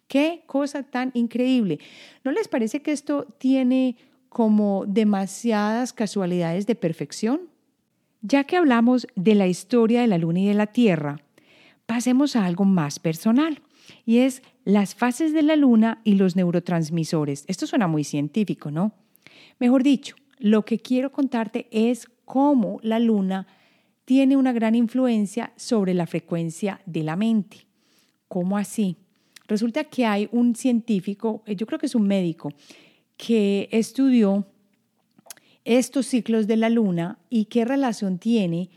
Qué 0.07 0.43
cosa 0.45 0.83
tan 0.83 1.11
increíble. 1.13 1.79
¿No 2.25 2.31
les 2.31 2.49
parece 2.49 2.81
que 2.81 2.91
esto 2.91 3.25
tiene 3.37 3.95
como 4.27 4.83
demasiadas 4.85 5.93
casualidades 5.93 6.67
de 6.67 6.75
perfección? 6.75 7.50
Ya 8.21 8.43
que 8.43 8.55
hablamos 8.55 9.07
de 9.15 9.33
la 9.33 9.47
historia 9.47 10.01
de 10.01 10.07
la 10.07 10.19
Luna 10.19 10.41
y 10.41 10.45
de 10.45 10.53
la 10.53 10.67
Tierra, 10.67 11.21
pasemos 11.87 12.35
a 12.35 12.45
algo 12.45 12.65
más 12.65 12.99
personal 12.99 13.61
y 14.05 14.19
es 14.19 14.43
las 14.63 14.93
fases 14.93 15.33
de 15.33 15.41
la 15.41 15.55
Luna 15.55 16.01
y 16.03 16.15
los 16.15 16.35
neurotransmisores. 16.35 17.45
Esto 17.47 17.65
suena 17.65 17.87
muy 17.87 18.03
científico, 18.03 18.69
¿no? 18.69 18.93
Mejor 19.59 19.81
dicho, 19.81 20.15
lo 20.37 20.65
que 20.65 20.77
quiero 20.77 21.11
contarte 21.11 21.67
es 21.71 22.07
cómo 22.25 22.79
la 22.83 22.99
Luna 22.99 23.47
tiene 24.05 24.37
una 24.37 24.53
gran 24.53 24.75
influencia 24.75 25.51
sobre 25.55 25.95
la 25.95 26.05
frecuencia 26.05 26.79
de 26.85 27.03
la 27.03 27.15
mente. 27.15 27.65
¿Cómo 28.27 28.55
así? 28.55 28.97
Resulta 29.47 29.85
que 29.85 30.05
hay 30.05 30.29
un 30.31 30.55
científico, 30.55 31.43
yo 31.47 31.65
creo 31.65 31.79
que 31.79 31.87
es 31.87 31.95
un 31.95 32.07
médico, 32.07 32.53
que 33.17 33.67
estudió 33.71 34.45
estos 35.65 36.07
ciclos 36.07 36.47
de 36.47 36.57
la 36.57 36.69
luna 36.69 37.19
y 37.29 37.45
qué 37.45 37.65
relación 37.65 38.17
tiene 38.17 38.69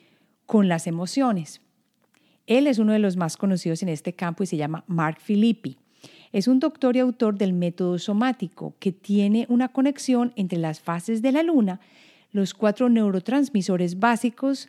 con 0.46 0.68
las 0.68 0.86
emociones. 0.86 1.60
Él 2.46 2.66
es 2.66 2.78
uno 2.78 2.92
de 2.92 2.98
los 2.98 3.16
más 3.16 3.36
conocidos 3.36 3.82
en 3.82 3.88
este 3.88 4.12
campo 4.12 4.42
y 4.42 4.46
se 4.46 4.56
llama 4.56 4.84
Mark 4.86 5.18
Filippi. 5.20 5.78
Es 6.32 6.48
un 6.48 6.60
doctor 6.60 6.96
y 6.96 6.98
autor 6.98 7.38
del 7.38 7.52
método 7.52 7.98
somático 7.98 8.74
que 8.78 8.92
tiene 8.92 9.46
una 9.48 9.68
conexión 9.68 10.32
entre 10.36 10.58
las 10.58 10.80
fases 10.80 11.22
de 11.22 11.32
la 11.32 11.42
luna, 11.42 11.80
los 12.32 12.52
cuatro 12.52 12.88
neurotransmisores 12.88 13.98
básicos 13.98 14.68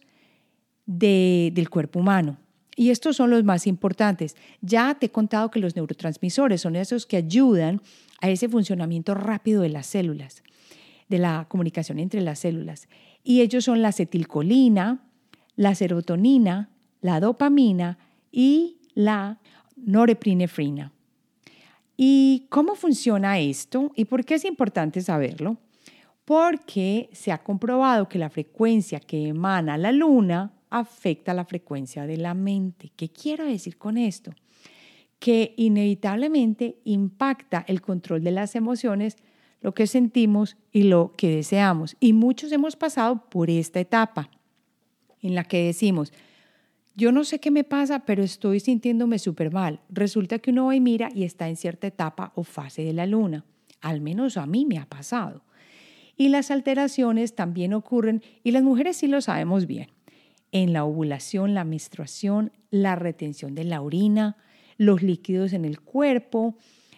del 0.85 1.69
cuerpo 1.69 1.99
humano. 1.99 2.37
Y 2.77 2.91
estos 2.91 3.15
son 3.15 3.29
los 3.29 3.43
más 3.43 3.67
importantes. 3.67 4.35
Ya 4.61 4.95
te 4.95 5.07
he 5.07 5.09
contado 5.09 5.49
que 5.49 5.59
los 5.59 5.75
neurotransmisores 5.75 6.61
son 6.61 6.75
esos 6.75 7.05
que 7.05 7.17
ayudan 7.17 7.81
a 8.21 8.29
ese 8.29 8.47
funcionamiento 8.47 9.15
rápido 9.15 9.61
de 9.61 9.69
las 9.69 9.87
células 9.87 10.44
de 11.07 11.19
la 11.19 11.45
comunicación 11.49 11.99
entre 11.99 12.21
las 12.21 12.39
células. 12.39 12.87
Y 13.23 13.41
ellos 13.41 13.65
son 13.65 13.81
la 13.81 13.89
acetilcolina, 13.89 15.05
la 15.55 15.75
serotonina, 15.75 16.69
la 17.01 17.19
dopamina 17.19 17.97
y 18.31 18.77
la 18.93 19.39
norepinefrina. 19.75 20.91
¿Y 21.97 22.47
cómo 22.49 22.75
funciona 22.75 23.39
esto? 23.39 23.91
¿Y 23.95 24.05
por 24.05 24.25
qué 24.25 24.35
es 24.35 24.45
importante 24.45 25.01
saberlo? 25.01 25.57
Porque 26.25 27.09
se 27.13 27.31
ha 27.31 27.43
comprobado 27.43 28.09
que 28.09 28.19
la 28.19 28.29
frecuencia 28.29 28.99
que 28.99 29.27
emana 29.27 29.77
la 29.77 29.91
luna 29.91 30.51
afecta 30.69 31.33
la 31.33 31.45
frecuencia 31.45 32.05
de 32.05 32.17
la 32.17 32.33
mente. 32.33 32.91
¿Qué 32.95 33.09
quiero 33.09 33.45
decir 33.45 33.77
con 33.77 33.97
esto? 33.97 34.33
Que 35.19 35.53
inevitablemente 35.55 36.79
impacta 36.83 37.63
el 37.67 37.81
control 37.81 38.23
de 38.23 38.31
las 38.31 38.55
emociones 38.55 39.15
lo 39.65 39.73
que 39.73 39.87
sentimos 39.87 40.57
y 40.71 40.83
lo 40.83 41.15
que 41.17 41.27
deseamos. 41.37 41.97
Y 41.99 42.13
muchos 42.13 42.51
hemos 42.51 42.75
pasado 42.75 43.27
por 43.31 43.49
esta 43.49 43.79
etapa 43.79 44.29
en 45.23 45.33
la 45.33 45.43
que 45.43 45.65
decimos, 45.65 46.13
yo 46.93 47.11
no 47.11 47.23
sé 47.23 47.39
qué 47.39 47.49
me 47.49 47.63
pasa, 47.63 48.05
pero 48.05 48.21
estoy 48.21 48.59
sintiéndome 48.59 49.17
súper 49.17 49.51
mal. 49.51 49.79
Resulta 49.89 50.37
que 50.37 50.51
uno 50.51 50.67
va 50.67 50.79
mira 50.79 51.09
y 51.15 51.23
está 51.23 51.49
en 51.49 51.55
cierta 51.55 51.87
etapa 51.87 52.31
o 52.35 52.43
fase 52.43 52.83
de 52.83 52.93
la 52.93 53.07
luna. 53.07 53.43
Al 53.81 54.01
menos 54.01 54.37
a 54.37 54.45
mí 54.45 54.67
me 54.67 54.77
ha 54.77 54.85
pasado. 54.85 55.41
Y 56.15 56.29
las 56.29 56.51
alteraciones 56.51 57.33
también 57.33 57.73
ocurren, 57.73 58.21
y 58.43 58.51
las 58.51 58.61
mujeres 58.61 58.97
sí 58.97 59.07
lo 59.07 59.19
sabemos 59.19 59.65
bien, 59.65 59.87
en 60.51 60.73
la 60.73 60.85
ovulación, 60.85 61.55
la 61.55 61.63
menstruación, 61.63 62.51
la 62.69 62.95
retención 62.95 63.55
de 63.55 63.63
la 63.63 63.81
orina, 63.81 64.37
los 64.77 65.01
líquidos 65.01 65.53
en 65.53 65.65
el 65.65 65.81
cuerpo, 65.81 66.55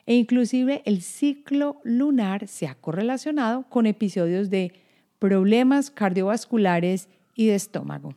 e 0.08 0.16
inclusive 0.16 0.82
el 0.86 1.02
ciclo 1.02 1.80
lunar 1.84 2.48
se 2.48 2.66
ha 2.66 2.76
correlacionado 2.76 3.64
con 3.70 3.86
episodios 3.86 4.50
de 4.50 4.74
problemas 5.20 5.92
cardiovasculares 5.92 7.10
y 7.36 7.48
de 7.48 7.56
estómago. 7.56 8.16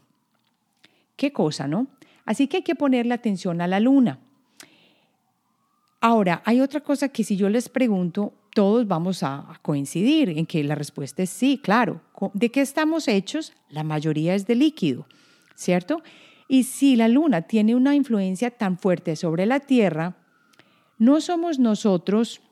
Qué 1.17 1.33
cosa, 1.33 1.67
¿no? 1.67 1.89
Así 2.25 2.47
que 2.47 2.59
hay 2.59 2.63
que 2.63 2.77
ponerle 2.77 3.13
atención 3.13 3.61
a 3.61 3.67
la 3.67 3.81
luna. 3.81 4.21
Ahora, 6.01 6.43
hay 6.47 6.61
otra 6.61 6.81
cosa 6.81 7.09
que 7.09 7.25
si 7.25 7.37
yo 7.37 7.49
les 7.49 7.69
pregunto, 7.69 8.33
todos 8.55 8.87
vamos 8.87 9.23
a, 9.23 9.59
coincidir 9.61 10.31
en 10.31 10.47
que 10.47 10.63
la 10.63 10.77
respuesta 10.77 11.25
es 11.25 11.31
sí, 11.31 11.59
claro. 11.59 12.01
¿De 12.35 12.51
qué 12.51 12.61
estamos 12.61 13.09
hechos? 13.09 13.53
La 13.69 13.83
mayoría 13.83 14.35
es 14.35 14.47
de 14.47 14.55
líquido, 14.55 15.07
¿cierto? 15.57 16.03
Y 16.47 16.65
si 16.65 16.95
la 16.95 17.09
luna 17.09 17.43
tiene 17.43 17.75
una 17.75 17.95
influencia 17.97 18.51
tan 18.51 18.79
fuerte 18.79 19.17
sobre 19.17 19.45
la 19.45 19.61
Tierra, 19.61 20.17
¿No 21.01 21.23
somos 21.23 21.59
nosotros 21.59 22.43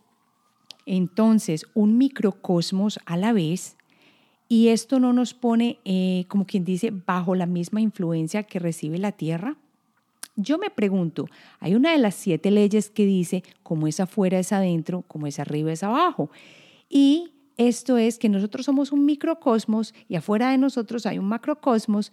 entonces 0.86 1.66
un 1.74 1.98
microcosmos 1.98 2.98
a 3.04 3.18
la 3.18 3.34
vez? 3.34 3.76
¿Y 4.48 4.68
esto 4.68 4.98
no 4.98 5.12
nos 5.12 5.34
pone, 5.34 5.80
eh, 5.84 6.24
como 6.28 6.46
quien 6.46 6.64
dice, 6.64 6.90
bajo 6.90 7.34
la 7.34 7.44
misma 7.44 7.82
influencia 7.82 8.44
que 8.44 8.58
recibe 8.58 8.96
la 8.96 9.12
Tierra? 9.12 9.58
Yo 10.34 10.56
me 10.56 10.70
pregunto, 10.70 11.26
hay 11.60 11.74
una 11.74 11.92
de 11.92 11.98
las 11.98 12.14
siete 12.14 12.50
leyes 12.50 12.88
que 12.88 13.04
dice, 13.04 13.42
como 13.62 13.86
es 13.86 14.00
afuera 14.00 14.38
es 14.38 14.50
adentro, 14.50 15.02
como 15.02 15.26
es 15.26 15.38
arriba 15.38 15.70
es 15.70 15.82
abajo. 15.82 16.30
Y 16.88 17.32
esto 17.58 17.98
es 17.98 18.18
que 18.18 18.30
nosotros 18.30 18.64
somos 18.64 18.92
un 18.92 19.04
microcosmos 19.04 19.92
y 20.08 20.16
afuera 20.16 20.52
de 20.52 20.56
nosotros 20.56 21.04
hay 21.04 21.18
un 21.18 21.26
macrocosmos 21.26 22.12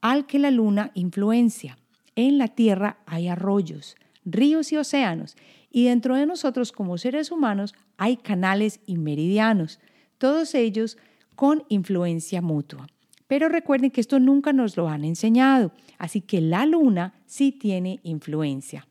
al 0.00 0.26
que 0.26 0.40
la 0.40 0.50
luna 0.50 0.90
influencia. 0.94 1.78
En 2.16 2.38
la 2.38 2.48
Tierra 2.48 2.98
hay 3.06 3.28
arroyos, 3.28 3.94
ríos 4.24 4.72
y 4.72 4.78
océanos. 4.78 5.36
Y 5.76 5.84
dentro 5.84 6.16
de 6.16 6.24
nosotros 6.24 6.72
como 6.72 6.96
seres 6.96 7.30
humanos 7.30 7.74
hay 7.98 8.16
canales 8.16 8.80
y 8.86 8.96
meridianos, 8.96 9.78
todos 10.16 10.54
ellos 10.54 10.96
con 11.34 11.64
influencia 11.68 12.40
mutua. 12.40 12.86
Pero 13.26 13.50
recuerden 13.50 13.90
que 13.90 14.00
esto 14.00 14.18
nunca 14.18 14.54
nos 14.54 14.78
lo 14.78 14.88
han 14.88 15.04
enseñado, 15.04 15.72
así 15.98 16.22
que 16.22 16.40
la 16.40 16.64
luna 16.64 17.12
sí 17.26 17.52
tiene 17.52 18.00
influencia. 18.04 18.86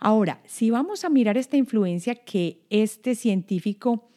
Ahora, 0.00 0.40
si 0.46 0.68
vamos 0.68 1.04
a 1.04 1.10
mirar 1.10 1.38
esta 1.38 1.56
influencia 1.56 2.16
que 2.16 2.58
este 2.70 3.14
científico 3.14 4.08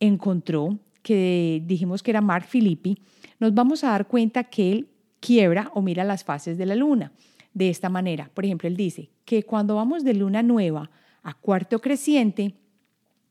encontró, 0.00 0.76
que 1.04 1.62
dijimos 1.66 2.02
que 2.02 2.10
era 2.10 2.20
Mark 2.20 2.46
Filippi, 2.48 2.98
nos 3.38 3.54
vamos 3.54 3.84
a 3.84 3.90
dar 3.90 4.08
cuenta 4.08 4.42
que 4.42 4.72
él 4.72 4.88
quiebra 5.20 5.70
o 5.72 5.82
mira 5.82 6.02
las 6.02 6.24
fases 6.24 6.58
de 6.58 6.66
la 6.66 6.74
luna 6.74 7.12
de 7.56 7.70
esta 7.70 7.88
manera. 7.88 8.30
Por 8.34 8.44
ejemplo, 8.44 8.68
él 8.68 8.76
dice 8.76 9.08
que 9.24 9.42
cuando 9.42 9.76
vamos 9.76 10.04
de 10.04 10.12
luna 10.12 10.42
nueva 10.42 10.90
a 11.22 11.32
cuarto 11.32 11.80
creciente, 11.80 12.54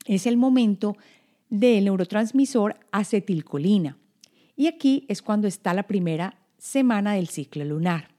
es 0.08 0.26
el 0.26 0.36
momento 0.36 0.98
del 1.48 1.86
neurotransmisor 1.86 2.76
acetilcolina. 2.92 4.00
Y 4.56 4.66
aquí 4.66 5.06
es 5.10 5.22
cuando 5.22 5.48
está 5.48 5.76
la 5.76 5.84
primera 5.84 6.40
semana 6.58 7.14
del 7.14 7.28
ciclo 7.28 7.64
lunar. 7.66 8.10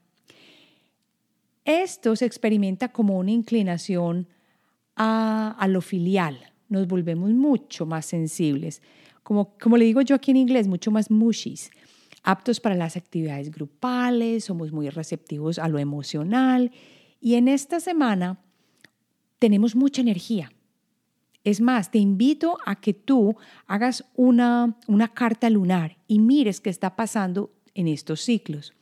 Esto 1.65 2.15
se 2.15 2.25
experimenta 2.25 2.87
como 2.93 3.17
una 3.17 3.31
inclinación 3.31 4.29
a, 4.95 5.67
lo 5.67 5.81
filial. 5.81 6.53
Nos 6.69 6.87
volvemos 6.87 7.31
mucho 7.31 7.85
más 7.85 8.05
sensibles. 8.05 8.81
Como, 9.23 9.57
como 9.59 9.75
le 9.75 9.83
digo 9.83 9.99
yo 9.99 10.15
aquí 10.15 10.31
en 10.31 10.37
inglés, 10.37 10.69
mucho 10.69 10.89
más 10.89 11.11
mushies 11.11 11.69
aptos 12.27 12.59
para 12.59 12.75
las 12.75 12.97
actividades 12.97 13.51
grupales, 13.51 14.43
somos 14.43 14.73
muy 14.73 14.89
receptivos 14.89 15.59
a 15.59 15.69
lo 15.69 15.79
emocional 15.79 16.71
y 17.21 17.35
en 17.35 17.47
esta 17.47 17.79
semana 17.79 18.37
tenemos 19.39 19.77
mucha 19.77 20.01
energía. 20.01 20.51
Es 21.45 21.61
más, 21.61 21.89
te 21.89 21.99
invito 21.99 22.57
a 22.65 22.81
que 22.81 22.93
tú 22.93 23.37
hagas 23.65 24.03
una, 24.15 24.75
una 24.87 25.07
carta 25.07 25.49
lunar 25.49 25.95
y 26.05 26.19
mires 26.19 26.59
qué 26.59 26.69
está 26.69 26.97
pasando 26.97 27.53
en 27.73 27.87
estos 27.87 28.19
ciclos. 28.19 28.73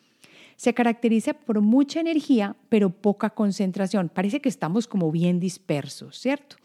Se 0.56 0.74
caracteriza 0.74 1.34
por 1.34 1.62
mucha 1.62 2.00
energía, 2.00 2.56
pero 2.70 2.90
poca 2.90 3.30
concentración. 3.30 4.10
Parece 4.10 4.40
que 4.40 4.50
estamos 4.50 4.88
como 4.88 5.12
bien 5.12 5.40
dispersos, 5.40 6.20
¿cierto? 6.20 6.56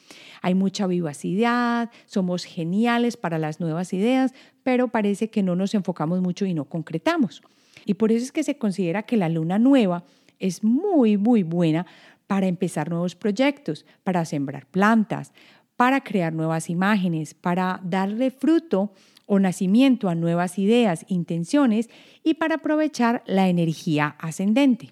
Hay 0.42 0.54
mucha 0.54 0.86
vivacidad, 0.86 1.90
somos 2.06 2.44
geniales 2.44 3.16
para 3.16 3.38
las 3.38 3.60
nuevas 3.60 3.92
ideas, 3.92 4.32
pero 4.62 4.88
parece 4.88 5.28
que 5.30 5.42
no 5.42 5.56
nos 5.56 5.74
enfocamos 5.74 6.20
mucho 6.20 6.46
y 6.46 6.54
no 6.54 6.64
concretamos. 6.66 7.42
Y 7.84 7.94
por 7.94 8.12
eso 8.12 8.24
es 8.24 8.32
que 8.32 8.44
se 8.44 8.58
considera 8.58 9.02
que 9.02 9.16
la 9.16 9.28
luna 9.28 9.58
nueva 9.58 10.04
es 10.38 10.62
muy, 10.62 11.16
muy 11.16 11.42
buena 11.42 11.86
para 12.26 12.46
empezar 12.46 12.90
nuevos 12.90 13.16
proyectos, 13.16 13.84
para 14.04 14.24
sembrar 14.24 14.66
plantas, 14.66 15.32
para 15.76 16.02
crear 16.02 16.32
nuevas 16.32 16.68
imágenes, 16.68 17.34
para 17.34 17.80
darle 17.82 18.30
fruto 18.30 18.92
o 19.32 19.38
nacimiento 19.38 20.08
a 20.08 20.16
nuevas 20.16 20.58
ideas, 20.58 21.06
intenciones 21.06 21.88
y 22.24 22.34
para 22.34 22.56
aprovechar 22.56 23.22
la 23.26 23.48
energía 23.48 24.16
ascendente. 24.18 24.90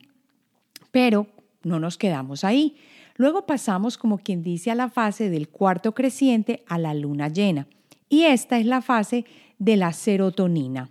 Pero 0.92 1.26
no 1.64 1.80
nos 1.80 1.98
quedamos 1.98 2.44
ahí. 2.44 2.76
Luego 3.16 3.46
pasamos, 3.46 3.98
como 3.98 4.18
quien 4.18 4.44
dice, 4.44 4.70
a 4.70 4.76
la 4.76 4.90
fase 4.90 5.28
del 5.28 5.48
cuarto 5.48 5.92
creciente 5.92 6.62
a 6.68 6.78
la 6.78 6.94
luna 6.94 7.26
llena. 7.26 7.66
Y 8.08 8.22
esta 8.22 8.60
es 8.60 8.66
la 8.66 8.80
fase 8.80 9.24
de 9.58 9.76
la 9.76 9.92
serotonina. 9.92 10.88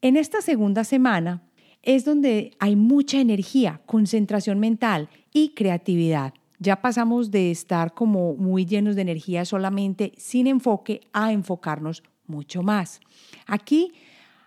En 0.00 0.16
esta 0.16 0.40
segunda 0.40 0.84
semana 0.84 1.42
es 1.82 2.06
donde 2.06 2.52
hay 2.60 2.76
mucha 2.76 3.20
energía, 3.20 3.82
concentración 3.84 4.58
mental 4.58 5.10
y 5.34 5.50
creatividad. 5.50 6.32
Ya 6.60 6.80
pasamos 6.80 7.30
de 7.30 7.50
estar 7.50 7.92
como 7.92 8.32
muy 8.36 8.64
llenos 8.64 8.96
de 8.96 9.02
energía 9.02 9.44
solamente 9.44 10.12
sin 10.16 10.46
enfoque 10.46 11.02
a 11.12 11.30
enfocarnos 11.30 12.02
mucho 12.26 12.62
más. 12.62 13.00
Aquí 13.46 13.92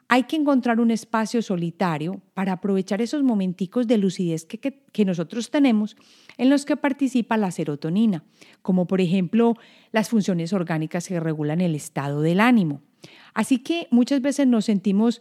Hay 0.09 0.23
que 0.23 0.37
encontrar 0.37 0.79
un 0.79 0.89
espacio 0.89 1.41
solitario 1.41 2.21
para 2.33 2.53
aprovechar 2.53 3.01
esos 3.01 3.23
momenticos 3.23 3.87
de 3.87 3.97
lucidez 3.97 4.45
que, 4.45 4.57
que, 4.57 5.03
nosotros 5.03 5.51
tenemos 5.51 5.97
en 6.37 6.49
los 6.49 6.63
que 6.63 6.77
participa 6.77 7.35
la 7.35 7.51
serotonina, 7.51 8.23
como 8.61 8.87
por 8.87 9.01
ejemplo 9.01 9.55
las 9.91 10.07
funciones 10.07 10.53
orgánicas 10.53 11.09
que 11.09 11.19
regulan 11.19 11.59
el 11.59 11.75
estado 11.75 12.21
del 12.21 12.39
ánimo. 12.39 12.81
Así 13.33 13.59
que 13.59 13.89
muchas 13.91 14.21
veces 14.21 14.47
nos 14.47 14.63
sentimos 14.63 15.19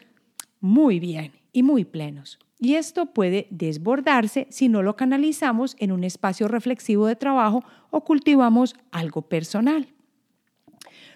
muy 0.60 1.00
bien 1.00 1.32
y 1.52 1.64
muy 1.64 1.84
plenos. 1.84 2.38
Y 2.58 2.74
esto 2.74 3.06
puede 3.06 3.48
desbordarse 3.50 4.46
si 4.50 4.68
no 4.68 4.82
lo 4.82 4.96
canalizamos 4.96 5.76
en 5.78 5.92
un 5.92 6.04
espacio 6.04 6.48
reflexivo 6.48 7.06
de 7.06 7.16
trabajo 7.16 7.64
o 7.90 8.04
cultivamos 8.04 8.74
algo 8.92 9.22
personal. 9.22 9.88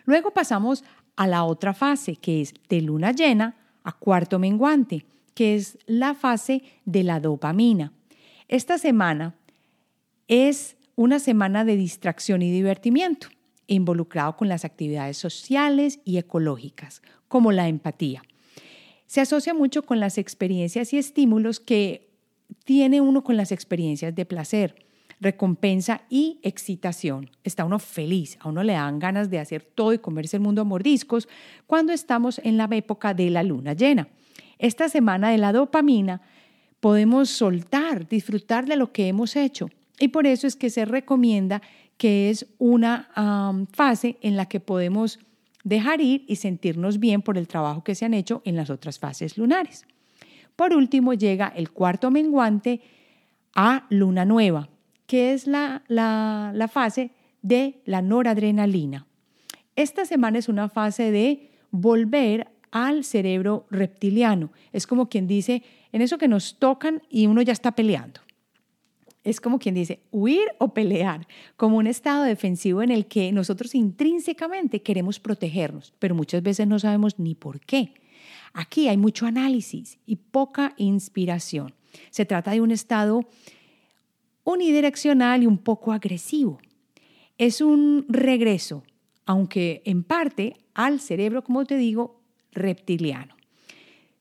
Luego 0.04 0.32
pasamos 0.32 0.84
a 1.20 1.26
la 1.26 1.44
otra 1.44 1.74
fase, 1.74 2.16
que 2.16 2.40
es 2.40 2.54
de 2.70 2.80
luna 2.80 3.12
llena 3.12 3.54
a 3.84 3.92
cuarto 3.92 4.38
menguante, 4.38 5.04
que 5.34 5.54
es 5.54 5.76
la 5.84 6.14
fase 6.14 6.62
de 6.86 7.02
la 7.02 7.20
dopamina. 7.20 7.92
Esta 8.48 8.78
semana 8.78 9.34
es 10.28 10.78
una 10.96 11.18
semana 11.18 11.66
de 11.66 11.76
distracción 11.76 12.40
y 12.40 12.50
divertimiento, 12.50 13.28
involucrado 13.66 14.34
con 14.38 14.48
las 14.48 14.64
actividades 14.64 15.18
sociales 15.18 16.00
y 16.06 16.16
ecológicas, 16.16 17.02
como 17.28 17.52
la 17.52 17.68
empatía. 17.68 18.22
Se 19.04 19.20
asocia 19.20 19.52
mucho 19.52 19.82
con 19.82 20.00
las 20.00 20.16
experiencias 20.16 20.94
y 20.94 20.96
estímulos 20.96 21.60
que 21.60 22.14
tiene 22.64 23.02
uno 23.02 23.22
con 23.22 23.36
las 23.36 23.52
experiencias 23.52 24.14
de 24.14 24.24
placer 24.24 24.86
recompensa 25.20 26.02
y 26.08 26.38
excitación. 26.42 27.30
Está 27.44 27.64
uno 27.64 27.78
feliz, 27.78 28.38
a 28.40 28.48
uno 28.48 28.62
le 28.62 28.72
dan 28.72 28.98
ganas 28.98 29.30
de 29.30 29.38
hacer 29.38 29.62
todo 29.62 29.92
y 29.92 29.98
comerse 29.98 30.38
el 30.38 30.42
mundo 30.42 30.62
a 30.62 30.64
mordiscos 30.64 31.28
cuando 31.66 31.92
estamos 31.92 32.40
en 32.42 32.56
la 32.56 32.68
época 32.72 33.12
de 33.12 33.30
la 33.30 33.42
luna 33.42 33.74
llena. 33.74 34.08
Esta 34.58 34.88
semana 34.88 35.30
de 35.30 35.38
la 35.38 35.52
dopamina 35.52 36.22
podemos 36.80 37.28
soltar, 37.28 38.08
disfrutar 38.08 38.66
de 38.66 38.76
lo 38.76 38.92
que 38.92 39.08
hemos 39.08 39.36
hecho 39.36 39.68
y 39.98 40.08
por 40.08 40.26
eso 40.26 40.46
es 40.46 40.56
que 40.56 40.70
se 40.70 40.86
recomienda 40.86 41.60
que 41.98 42.30
es 42.30 42.46
una 42.58 43.66
fase 43.72 44.16
en 44.22 44.36
la 44.36 44.46
que 44.46 44.60
podemos 44.60 45.18
dejar 45.64 46.00
ir 46.00 46.24
y 46.26 46.36
sentirnos 46.36 46.98
bien 46.98 47.20
por 47.20 47.36
el 47.36 47.46
trabajo 47.46 47.84
que 47.84 47.94
se 47.94 48.06
han 48.06 48.14
hecho 48.14 48.40
en 48.46 48.56
las 48.56 48.70
otras 48.70 48.98
fases 48.98 49.36
lunares. 49.36 49.84
Por 50.56 50.72
último 50.72 51.12
llega 51.12 51.52
el 51.54 51.70
cuarto 51.70 52.10
menguante 52.10 52.80
a 53.54 53.86
luna 53.90 54.24
nueva 54.24 54.70
que 55.10 55.32
es 55.32 55.48
la, 55.48 55.82
la, 55.88 56.68
fase 56.68 57.10
de 57.42 57.82
la 57.84 58.00
noradrenalina. 58.00 59.08
Esta 59.74 60.04
semana 60.04 60.38
es 60.38 60.48
una 60.48 60.68
fase 60.68 61.10
de 61.10 61.50
volver 61.72 62.46
al 62.70 63.02
cerebro 63.02 63.66
reptiliano. 63.72 64.52
Es 64.72 64.86
como 64.86 65.08
quien 65.08 65.26
dice, 65.26 65.64
en 65.90 66.00
eso 66.00 66.16
que 66.16 66.28
nos 66.28 66.60
tocan 66.60 67.02
y 67.10 67.26
uno 67.26 67.42
ya 67.42 67.52
está 67.52 67.72
peleando. 67.72 68.20
Es 69.24 69.40
como 69.40 69.58
quien 69.58 69.74
dice, 69.74 69.98
huir 70.12 70.46
o 70.58 70.74
pelear, 70.74 71.26
como 71.56 71.78
un 71.78 71.88
estado 71.88 72.22
defensivo 72.22 72.80
en 72.80 72.92
el 72.92 73.06
que 73.06 73.32
nosotros 73.32 73.74
intrínsecamente 73.74 74.80
queremos 74.80 75.18
protegernos, 75.18 75.92
pero 75.98 76.14
muchas 76.14 76.40
veces 76.44 76.68
no 76.68 76.78
sabemos 76.78 77.18
ni 77.18 77.34
por 77.34 77.58
qué. 77.58 77.94
Aquí 78.52 78.86
hay 78.86 78.96
mucho 78.96 79.26
análisis 79.26 79.98
y 80.06 80.14
poca 80.14 80.72
inspiración. 80.76 81.74
Se 82.10 82.24
trata 82.26 82.52
de 82.52 82.60
un 82.60 82.70
estado 82.70 83.26
unidireccional 84.52 85.42
y 85.42 85.46
un 85.46 85.58
poco 85.58 85.92
agresivo. 85.92 86.58
Es 87.38 87.60
un 87.60 88.04
regreso, 88.08 88.82
aunque 89.26 89.82
en 89.84 90.02
parte 90.04 90.56
al 90.74 91.00
cerebro, 91.00 91.42
como 91.42 91.64
te 91.64 91.76
digo, 91.76 92.20
reptiliano. 92.52 93.34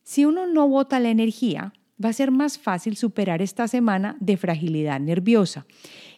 Si 0.03 0.25
uno 0.25 0.47
no 0.47 0.67
bota 0.67 0.99
la 0.99 1.09
energía, 1.09 1.73
va 2.03 2.09
a 2.09 2.13
ser 2.13 2.31
más 2.31 2.57
fácil 2.57 2.95
superar 2.95 3.41
esta 3.41 3.67
semana 3.67 4.15
de 4.19 4.37
fragilidad 4.37 4.99
nerviosa. 4.99 5.65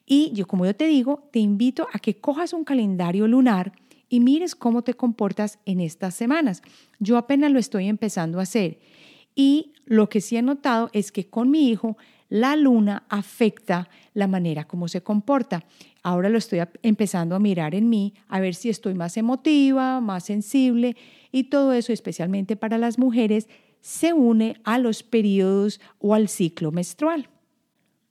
Y 0.06 0.32
yo, 0.34 0.48
como 0.48 0.66
yo 0.66 0.76
te 0.76 0.88
digo, 0.88 1.28
te 1.32 1.40
invito 1.40 1.88
a 1.92 2.00
que 2.00 2.20
cojas 2.20 2.54
un 2.54 2.64
calendario 2.64 3.28
lunar 3.28 3.72
y 4.10 4.20
mires 4.20 4.56
cómo 4.56 4.84
te 4.84 4.94
comportas 4.94 5.60
en 5.66 5.80
estas 5.80 6.16
semanas. 6.16 6.62
Yo 7.00 7.18
apenas 7.18 7.52
lo 7.52 7.60
estoy 7.60 7.88
empezando 7.88 8.40
a 8.40 8.44
hacer. 8.44 8.80
Y 9.36 9.72
lo 9.86 10.10
que 10.10 10.22
sí 10.22 10.38
he 10.38 10.42
notado 10.42 10.90
es 10.94 11.12
que 11.12 11.30
con 11.30 11.50
mi 11.50 11.70
hijo 11.70 11.98
la 12.32 12.56
luna 12.56 13.04
afecta 13.10 13.90
la 14.14 14.26
manera 14.26 14.64
como 14.64 14.88
se 14.88 15.04
comporta. 15.04 15.66
Ahora 16.02 16.30
lo 16.30 16.38
estoy 16.38 16.62
empezando 16.82 17.36
a 17.36 17.40
mirar 17.40 17.76
en 17.76 17.90
mí, 17.90 18.14
a 18.30 18.40
ver 18.40 18.56
si 18.56 18.70
estoy 18.70 18.94
más 18.94 19.18
emotiva, 19.18 20.00
más 20.00 20.24
sensible 20.24 20.96
y 21.34 21.46
todo 21.46 21.74
eso, 21.74 21.92
especialmente 21.92 22.56
para 22.56 22.78
las 22.78 22.98
mujeres, 22.98 23.50
se 23.82 24.14
une 24.14 24.56
a 24.64 24.78
los 24.78 25.04
periodos 25.04 25.82
o 26.00 26.16
al 26.16 26.30
ciclo 26.30 26.72
menstrual. 26.72 27.28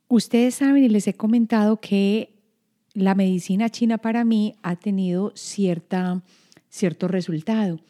Ustedes 0.07 0.57
saben 0.57 0.85
y 0.85 0.91
les 0.91 1.09
he 1.09 1.15
comentado 1.15 1.81
que 1.81 2.35
la 2.93 3.15
medicina 3.15 3.71
china 3.71 3.97
para 3.97 4.27
mí 4.27 4.55
ha 4.63 4.77
tenido 4.77 5.33
cierta, 5.35 6.23
cierto 6.69 7.09
resultado. 7.09 7.81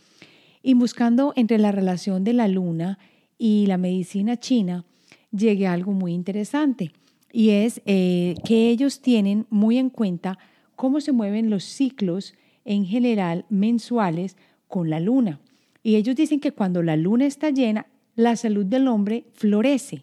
Y 0.62 0.74
buscando 0.74 1.32
entre 1.34 1.58
la 1.58 1.72
relación 1.72 2.22
de 2.22 2.34
la 2.34 2.46
luna 2.46 3.00
y 3.36 3.66
la 3.66 3.78
medicina 3.78 4.36
china, 4.38 4.84
llegué 5.32 5.66
a 5.66 5.72
algo 5.72 5.92
muy 5.92 6.12
interesante 6.12 6.92
y 7.32 7.50
es 7.50 7.80
eh, 7.86 8.34
que 8.44 8.70
ellos 8.70 9.00
tienen 9.00 9.46
muy 9.50 9.78
en 9.78 9.90
cuenta 9.90 10.38
cómo 10.76 11.00
se 11.00 11.12
mueven 11.12 11.50
los 11.50 11.64
ciclos 11.64 12.34
en 12.64 12.84
general 12.84 13.46
mensuales 13.48 14.36
con 14.68 14.90
la 14.90 15.00
luna. 15.00 15.40
Y 15.82 15.96
ellos 15.96 16.16
dicen 16.16 16.40
que 16.40 16.52
cuando 16.52 16.82
la 16.82 16.96
luna 16.96 17.26
está 17.26 17.50
llena, 17.50 17.86
la 18.14 18.36
salud 18.36 18.66
del 18.66 18.88
hombre 18.88 19.24
florece, 19.32 20.02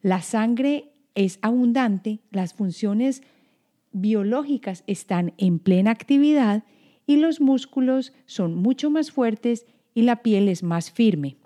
la 0.00 0.22
sangre 0.22 0.92
es 1.14 1.38
abundante, 1.42 2.20
las 2.30 2.54
funciones 2.54 3.22
biológicas 3.92 4.84
están 4.86 5.34
en 5.38 5.58
plena 5.58 5.90
actividad 5.90 6.64
y 7.06 7.16
los 7.16 7.40
músculos 7.40 8.12
son 8.26 8.54
mucho 8.54 8.90
más 8.90 9.10
fuertes 9.10 9.66
y 9.94 10.02
la 10.02 10.22
piel 10.22 10.48
es 10.48 10.62
más 10.62 10.90
firme 10.90 11.36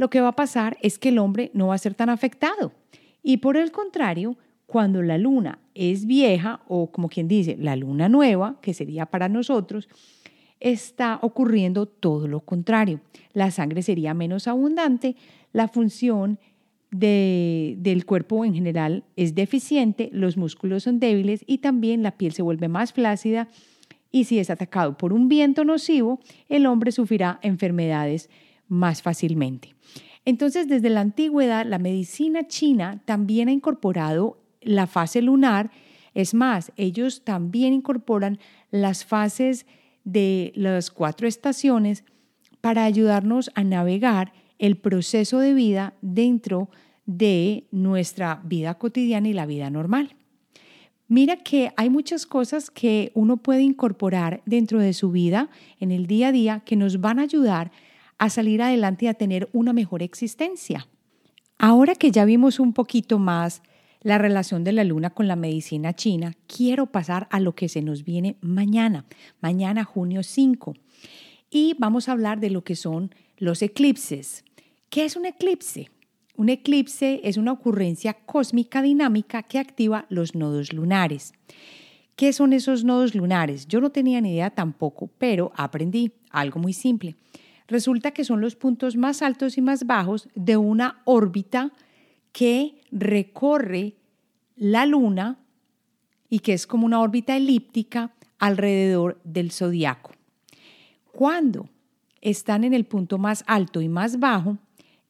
lo 0.00 0.08
que 0.08 0.22
va 0.22 0.28
a 0.28 0.36
pasar 0.36 0.78
es 0.80 0.98
que 0.98 1.10
el 1.10 1.18
hombre 1.18 1.50
no 1.52 1.66
va 1.66 1.74
a 1.74 1.78
ser 1.78 1.92
tan 1.92 2.08
afectado. 2.08 2.72
Y 3.22 3.36
por 3.36 3.58
el 3.58 3.70
contrario, 3.70 4.38
cuando 4.64 5.02
la 5.02 5.18
luna 5.18 5.58
es 5.74 6.06
vieja, 6.06 6.62
o 6.68 6.90
como 6.90 7.10
quien 7.10 7.28
dice, 7.28 7.58
la 7.58 7.76
luna 7.76 8.08
nueva, 8.08 8.56
que 8.62 8.72
sería 8.72 9.04
para 9.04 9.28
nosotros, 9.28 9.90
está 10.58 11.18
ocurriendo 11.20 11.84
todo 11.84 12.28
lo 12.28 12.40
contrario. 12.40 13.02
La 13.34 13.50
sangre 13.50 13.82
sería 13.82 14.14
menos 14.14 14.48
abundante, 14.48 15.16
la 15.52 15.68
función 15.68 16.38
del 16.90 18.06
cuerpo 18.06 18.46
en 18.46 18.54
general 18.54 19.04
es 19.16 19.34
deficiente, 19.34 20.08
los 20.14 20.38
músculos 20.38 20.84
son 20.84 20.98
débiles 20.98 21.44
y 21.46 21.58
también 21.58 22.02
la 22.02 22.16
piel 22.16 22.32
se 22.32 22.40
vuelve 22.40 22.68
más 22.68 22.94
flácida 22.94 23.48
y 24.10 24.24
si 24.24 24.38
es 24.38 24.48
atacado 24.48 24.96
por 24.96 25.12
un 25.12 25.28
viento 25.28 25.62
nocivo, 25.64 26.20
el 26.48 26.64
hombre 26.64 26.90
sufrirá 26.90 27.38
enfermedades 27.42 28.30
más 28.70 29.02
fácilmente. 29.02 29.74
Entonces, 30.24 30.68
desde 30.68 30.88
la 30.88 31.00
antigüedad, 31.00 31.66
la 31.66 31.78
medicina 31.78 32.46
china 32.46 33.02
también 33.04 33.48
ha 33.48 33.52
incorporado 33.52 34.38
la 34.62 34.86
fase 34.86 35.20
lunar. 35.20 35.70
Es 36.14 36.32
más, 36.32 36.72
ellos 36.76 37.24
también 37.24 37.74
incorporan 37.74 38.38
las 38.70 39.04
fases 39.04 39.66
de 40.04 40.52
las 40.54 40.90
cuatro 40.90 41.28
estaciones 41.28 42.04
para 42.60 42.84
ayudarnos 42.84 43.50
a 43.54 43.64
navegar 43.64 44.32
el 44.58 44.76
proceso 44.76 45.40
de 45.40 45.54
vida 45.54 45.94
dentro 46.00 46.70
de 47.06 47.66
nuestra 47.70 48.40
vida 48.44 48.74
cotidiana 48.74 49.28
y 49.28 49.32
la 49.32 49.46
vida 49.46 49.70
normal. 49.70 50.14
Mira 51.08 51.36
que 51.38 51.72
hay 51.76 51.90
muchas 51.90 52.24
cosas 52.24 52.70
que 52.70 53.10
uno 53.14 53.38
puede 53.38 53.62
incorporar 53.62 54.42
dentro 54.46 54.78
de 54.78 54.92
su 54.92 55.10
vida 55.10 55.50
en 55.80 55.90
el 55.90 56.06
día 56.06 56.28
a 56.28 56.32
día 56.32 56.60
que 56.60 56.76
nos 56.76 57.00
van 57.00 57.18
a 57.18 57.22
ayudar 57.22 57.72
a 58.20 58.28
salir 58.28 58.60
adelante 58.60 59.06
y 59.06 59.08
a 59.08 59.14
tener 59.14 59.48
una 59.54 59.72
mejor 59.72 60.02
existencia. 60.02 60.86
Ahora 61.58 61.94
que 61.94 62.10
ya 62.10 62.26
vimos 62.26 62.60
un 62.60 62.74
poquito 62.74 63.18
más 63.18 63.62
la 64.02 64.18
relación 64.18 64.62
de 64.62 64.72
la 64.72 64.84
luna 64.84 65.08
con 65.08 65.26
la 65.26 65.36
medicina 65.36 65.94
china, 65.94 66.34
quiero 66.46 66.86
pasar 66.86 67.28
a 67.30 67.40
lo 67.40 67.54
que 67.54 67.70
se 67.70 67.80
nos 67.80 68.04
viene 68.04 68.36
mañana, 68.42 69.06
mañana 69.40 69.84
junio 69.84 70.22
5. 70.22 70.74
Y 71.50 71.74
vamos 71.78 72.08
a 72.08 72.12
hablar 72.12 72.40
de 72.40 72.50
lo 72.50 72.62
que 72.62 72.76
son 72.76 73.14
los 73.38 73.62
eclipses. 73.62 74.44
¿Qué 74.90 75.06
es 75.06 75.16
un 75.16 75.24
eclipse? 75.24 75.88
Un 76.36 76.50
eclipse 76.50 77.22
es 77.24 77.38
una 77.38 77.52
ocurrencia 77.52 78.12
cósmica 78.12 78.82
dinámica 78.82 79.42
que 79.42 79.58
activa 79.58 80.04
los 80.10 80.34
nodos 80.34 80.74
lunares. 80.74 81.32
¿Qué 82.16 82.34
son 82.34 82.52
esos 82.52 82.84
nodos 82.84 83.14
lunares? 83.14 83.66
Yo 83.66 83.80
no 83.80 83.88
tenía 83.88 84.20
ni 84.20 84.34
idea 84.34 84.50
tampoco, 84.50 85.08
pero 85.16 85.52
aprendí 85.56 86.12
algo 86.30 86.60
muy 86.60 86.74
simple. 86.74 87.16
Resulta 87.70 88.10
que 88.10 88.24
son 88.24 88.40
los 88.40 88.56
puntos 88.56 88.96
más 88.96 89.22
altos 89.22 89.56
y 89.56 89.62
más 89.62 89.86
bajos 89.86 90.28
de 90.34 90.56
una 90.56 91.02
órbita 91.04 91.70
que 92.32 92.82
recorre 92.90 93.94
la 94.56 94.86
Luna 94.86 95.38
y 96.28 96.40
que 96.40 96.52
es 96.52 96.66
como 96.66 96.84
una 96.84 97.00
órbita 97.00 97.36
elíptica 97.36 98.12
alrededor 98.40 99.20
del 99.22 99.52
zodiaco. 99.52 100.10
Cuando 101.12 101.68
están 102.20 102.64
en 102.64 102.74
el 102.74 102.86
punto 102.86 103.18
más 103.18 103.44
alto 103.46 103.80
y 103.80 103.88
más 103.88 104.18
bajo, 104.18 104.58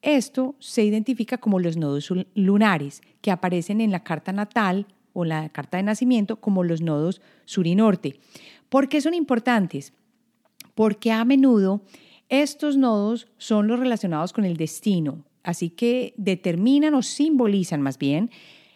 Esto 0.03 0.55
se 0.61 0.83
identifica 0.83 1.38
como 1.38 1.61
los 1.61 1.77
nodos 1.77 2.11
lunares, 2.35 3.03
que 3.20 3.31
aparecen 3.31 3.81
en 3.81 3.90
la 3.90 4.03
carta 4.03 4.33
natal 4.33 4.87
o 5.12 5.25
la 5.25 5.51
carta 5.51 5.77
de 5.77 5.83
nacimiento 5.83 6.40
como 6.40 6.64
los 6.64 6.81
nodos 6.81 7.20
sur 7.44 7.66
y 7.66 7.75
norte. 7.75 8.18
¿Por 8.70 8.88
qué 8.88 9.01
son 9.01 9.12
importantes? 9.12 9.92
Porque 10.75 11.12
a 11.12 11.25
menudo 11.25 11.83
estos 12.31 12.77
nodos 12.77 13.29
son 13.38 13.66
los 13.66 13.79
relacionados 13.79 14.33
con 14.33 14.45
el 14.45 14.57
destino, 14.57 15.25
así 15.43 15.69
que 15.69 16.14
determinan 16.16 16.95
o 16.95 17.03
simbolizan 17.03 17.83
más 17.83 17.99
bien 17.99 18.31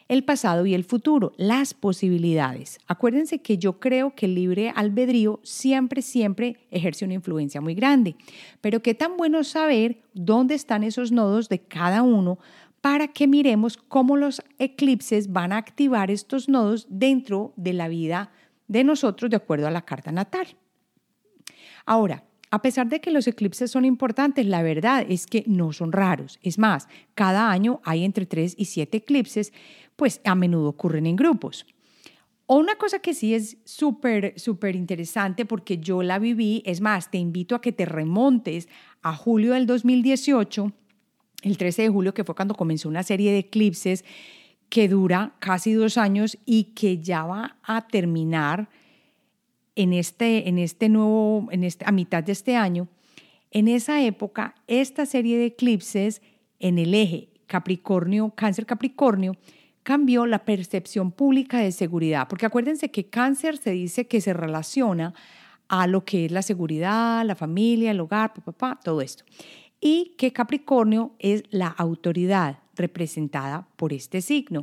el 0.09 0.25
pasado 0.25 0.67
y 0.67 0.75
el 0.75 0.85
futuro, 0.85 1.33
las 1.39 1.73
posibilidades. 1.73 2.79
Acuérdense 2.87 3.41
que 3.41 3.57
yo 3.57 3.81
creo 3.81 4.15
que 4.15 4.27
el 4.27 4.35
libre 4.35 4.71
albedrío 4.75 5.41
siempre, 5.43 6.03
siempre 6.03 6.67
ejerce 6.71 7.05
una 7.05 7.15
influencia 7.15 7.61
muy 7.61 7.75
grande, 7.75 8.17
pero 8.61 8.83
qué 8.83 8.95
tan 8.95 9.17
bueno 9.17 9.45
saber 9.45 10.03
dónde 10.13 10.55
están 10.55 10.83
esos 10.85 11.11
nodos 11.11 11.49
de 11.49 11.61
cada 11.61 12.03
uno 12.03 12.39
para 12.81 13.09
que 13.09 13.27
miremos 13.27 13.79
cómo 13.79 14.17
los 14.17 14.43
eclipses 14.59 15.33
van 15.33 15.53
a 15.53 15.57
activar 15.57 16.11
estos 16.11 16.51
nodos 16.51 16.87
dentro 16.91 17.55
de 17.57 17.73
la 17.73 17.89
vida 17.89 18.31
de 18.69 18.85
nosotros 18.85 19.31
de 19.31 19.37
acuerdo 19.37 19.67
a 19.67 19.71
la 19.71 19.87
carta 19.87 20.13
natal. 20.13 20.49
Ahora, 21.87 22.25
a 22.55 22.63
pesar 22.63 22.89
de 22.89 23.01
que 23.01 23.11
los 23.11 23.27
eclipses 23.27 23.73
son 23.73 23.85
importantes, 23.85 24.47
la 24.47 24.63
verdad 24.63 25.05
es 25.09 25.27
que 25.27 25.43
no 25.49 25.73
son 25.73 25.91
raros. 25.91 26.39
Es 26.41 26.57
más, 26.57 26.87
cada 27.17 27.51
año 27.51 27.81
hay 27.83 28.05
entre 28.05 28.27
3 28.27 28.55
y 28.57 28.67
7 28.67 28.99
eclipses, 28.99 29.53
pues 29.97 30.21
a 30.23 30.37
menudo 30.37 30.69
ocurren 30.69 31.07
en 31.07 31.17
grupos. 31.17 31.67
O 32.47 32.59
una 32.59 32.77
cosa 32.77 33.01
que 33.01 33.13
sí 33.13 33.35
es 33.35 33.57
súper, 33.65 34.39
súper 34.39 34.77
interesante 34.77 35.45
porque 35.47 35.79
yo 35.79 36.05
la 36.05 36.21
viví, 36.21 36.63
es 36.65 36.81
más, 36.81 37.11
te 37.11 37.19
invito 37.19 37.57
a 37.57 37.61
que 37.61 37.73
te 37.73 37.87
remontes 37.87 38.69
a 39.03 39.17
julio 39.17 39.55
del 39.55 39.67
2018, 39.67 40.73
el 41.43 41.59
13 41.59 41.83
de 41.83 41.89
julio, 41.89 42.15
que 42.15 42.23
fue 42.23 42.37
cuando 42.37 42.55
comenzó 42.55 42.89
una 42.89 43.03
serie 43.03 43.33
de 43.33 43.39
eclipses 43.39 44.05
que 44.69 44.87
dura 44.87 45.35
casi 45.41 45.73
dos 45.73 45.99
años 45.99 46.39
y 46.47 46.75
que 46.75 46.99
ya 46.99 47.25
va 47.25 47.57
a 47.65 47.89
terminar 47.89 48.69
en 49.77 49.93
este, 49.93 50.49
en 50.49 50.59
este 50.59 50.89
nuevo, 50.89 51.49
en 51.51 51.65
este, 51.65 51.85
a 51.87 51.93
mitad 51.93 52.23
de 52.23 52.33
este 52.33 52.57
año. 52.57 52.89
En 53.51 53.69
esa 53.69 54.03
época, 54.03 54.55
esta 54.67 55.07
serie 55.07 55.39
de 55.39 55.47
eclipses 55.47 56.23
en 56.59 56.79
el 56.79 56.95
eje 56.95 57.29
Capricornio, 57.47 58.31
Cáncer 58.35 58.67
Capricornio, 58.67 59.37
cambió 59.83 60.27
la 60.27 60.45
percepción 60.45 61.13
pública 61.13 61.59
de 61.59 61.71
seguridad, 61.71 62.27
porque 62.27 62.47
acuérdense 62.47 62.91
que 62.91 63.07
cáncer 63.07 63.59
se 63.59 63.71
dice 63.71 64.07
que 64.07 64.21
se 64.21 64.33
relaciona 64.33 65.15
a 65.69 65.87
lo 65.87 66.05
que 66.05 66.25
es 66.25 66.33
la 66.33 66.43
seguridad, 66.43 67.25
la 67.25 67.35
familia, 67.35 67.91
el 67.91 68.01
hogar, 68.01 68.33
papá, 68.35 68.81
todo 68.83 69.01
esto. 69.01 69.25
Y 69.81 70.15
que 70.17 70.33
Capricornio 70.33 71.15
es 71.19 71.45
la 71.51 71.69
autoridad 71.69 72.59
representada 72.75 73.69
por 73.77 73.93
este 73.93 74.23
signo. 74.23 74.63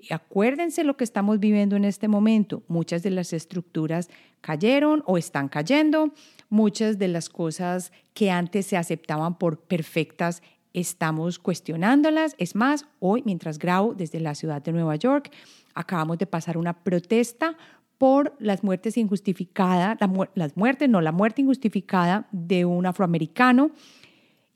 Y 0.00 0.12
acuérdense 0.14 0.82
lo 0.84 0.96
que 0.96 1.04
estamos 1.04 1.40
viviendo 1.40 1.76
en 1.76 1.84
este 1.84 2.08
momento. 2.08 2.62
Muchas 2.68 3.02
de 3.02 3.10
las 3.10 3.32
estructuras 3.32 4.08
cayeron 4.40 5.02
o 5.06 5.18
están 5.18 5.48
cayendo. 5.48 6.12
Muchas 6.48 6.98
de 6.98 7.08
las 7.08 7.28
cosas 7.28 7.92
que 8.14 8.30
antes 8.30 8.66
se 8.66 8.76
aceptaban 8.76 9.36
por 9.36 9.60
perfectas 9.60 10.42
estamos 10.72 11.38
cuestionándolas. 11.38 12.34
Es 12.38 12.54
más, 12.54 12.86
hoy, 12.98 13.22
mientras 13.26 13.58
grabo 13.58 13.94
desde 13.94 14.20
la 14.20 14.34
ciudad 14.34 14.62
de 14.62 14.72
Nueva 14.72 14.96
York, 14.96 15.30
acabamos 15.74 16.18
de 16.18 16.26
pasar 16.26 16.56
una 16.56 16.72
protesta 16.72 17.56
por 17.98 18.34
las 18.38 18.64
muertes 18.64 18.96
injustificadas, 18.96 19.98
las 20.34 20.56
muertes, 20.56 20.88
no, 20.88 21.02
la 21.02 21.12
muerte 21.12 21.42
injustificada 21.42 22.26
de 22.32 22.64
un 22.64 22.86
afroamericano. 22.86 23.72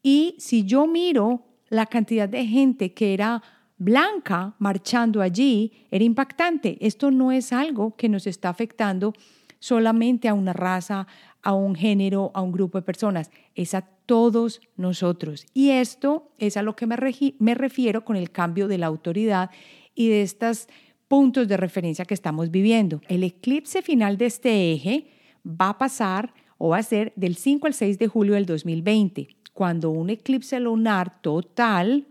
Y 0.03 0.35
si 0.39 0.65
yo 0.65 0.87
miro 0.87 1.43
la 1.69 1.87
cantidad 1.87 2.29
de 2.29 2.47
gente 2.47 2.95
que 2.95 3.13
era 3.13 3.43
blanca 3.85 4.55
marchando 4.59 5.21
allí, 5.21 5.73
era 5.91 6.05
impactante. 6.05 6.79
Esto 6.81 7.11
no 7.11 7.31
es 7.31 7.53
algo 7.53 7.95
que 7.97 8.09
nos 8.09 8.27
está 8.27 8.49
afectando 8.49 9.13
solamente 9.59 10.29
a 10.29 10.35
una 10.35 10.53
raza, 10.53 11.07
a 11.43 11.55
un 11.55 11.75
género, 11.75 12.31
a 12.35 12.43
un 12.43 12.53
grupo 12.53 12.79
de 12.79 12.83
personas, 12.83 13.31
es 13.55 13.75
a 13.75 13.83
todos 13.83 14.61
nosotros. 14.77 15.47
Y 15.55 15.71
esto 15.71 16.33
es 16.39 16.57
a 16.57 16.63
lo 16.63 16.77
que 16.77 16.87
me, 16.87 17.55
refiero 17.55 18.05
con 18.05 18.17
el 18.17 18.31
cambio 18.31 18.69
de 18.69 18.79
la 18.79 18.87
autoridad 18.87 19.51
y 19.95 20.09
de 20.09 20.23
estos 20.23 20.69
puntos 21.09 21.49
de 21.49 21.57
referencia 21.57 22.05
que 22.05 22.15
estamos 22.15 22.51
viviendo. 22.51 23.01
El 23.09 23.23
eclipse 23.23 23.83
final 23.83 24.19
de 24.19 24.27
este 24.27 24.73
eje 24.73 25.07
va 25.47 25.71
a 25.71 25.79
pasar 25.79 26.35
o 26.59 26.71
va 26.71 26.79
a 26.79 26.83
ser 26.83 27.13
del 27.17 27.37
5 27.37 27.67
al 27.67 27.75
6 27.75 27.99
de 27.99 28.09
julio 28.09 28.35
del 28.35 28.47
2020, 28.47 29.29
cuando 29.53 29.91
un 29.91 30.11
eclipse 30.11 30.59
lunar 30.61 31.21
total 31.21 32.07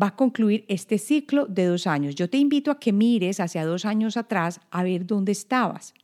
va 0.00 0.08
a 0.08 0.16
concluir 0.16 0.64
este 0.68 0.98
ciclo 0.98 1.46
de 1.46 1.64
dos 1.66 1.86
años. 1.86 2.14
Yo 2.14 2.28
te 2.28 2.38
invito 2.38 2.70
a 2.70 2.78
que 2.78 2.92
mires 2.92 3.40
hacia 3.40 3.64
dos 3.64 3.84
años 3.84 4.16
atrás 4.16 4.60
a 4.70 4.82
ver 4.82 5.06
dónde 5.06 5.32
estabas. 5.32 5.94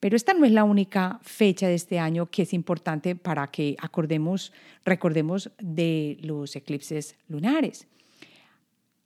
Pero 0.00 0.16
esta 0.16 0.32
no 0.32 0.44
es 0.44 0.52
la 0.52 0.64
única 0.64 1.18
fecha 1.22 1.66
de 1.66 1.74
este 1.74 1.98
año 1.98 2.26
que 2.26 2.42
es 2.42 2.52
importante 2.52 3.16
para 3.16 3.48
que 3.48 3.76
acordemos, 3.80 4.52
recordemos 4.84 5.50
de 5.60 6.18
los 6.22 6.54
eclipses 6.54 7.16
lunares. 7.28 7.86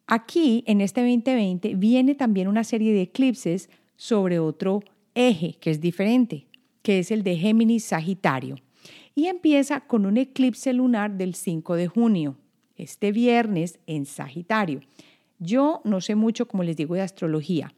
Aquí, 0.06 0.64
en 0.66 0.82
este 0.82 1.00
2020, 1.00 1.74
viene 1.76 2.14
también 2.14 2.48
una 2.48 2.64
serie 2.64 2.92
de 2.92 3.02
eclipses 3.02 3.70
sobre 3.96 4.38
otro 4.38 4.82
eje 5.14 5.54
que 5.60 5.70
es 5.70 5.80
diferente, 5.80 6.46
que 6.82 6.98
es 6.98 7.10
el 7.10 7.22
de 7.22 7.36
Géminis 7.36 7.84
Sagitario. 7.84 8.56
Y 9.14 9.26
empieza 9.26 9.80
con 9.80 10.04
un 10.04 10.16
eclipse 10.18 10.72
lunar 10.72 11.12
del 11.12 11.34
5 11.34 11.76
de 11.76 11.86
junio, 11.86 12.36
este 12.82 13.12
viernes 13.12 13.78
en 13.86 14.06
Sagitario. 14.06 14.80
Yo 15.38 15.80
no 15.84 16.00
sé 16.00 16.14
mucho, 16.14 16.46
como 16.46 16.62
les 16.62 16.76
digo, 16.76 16.94
de 16.94 17.00
astrología, 17.00 17.72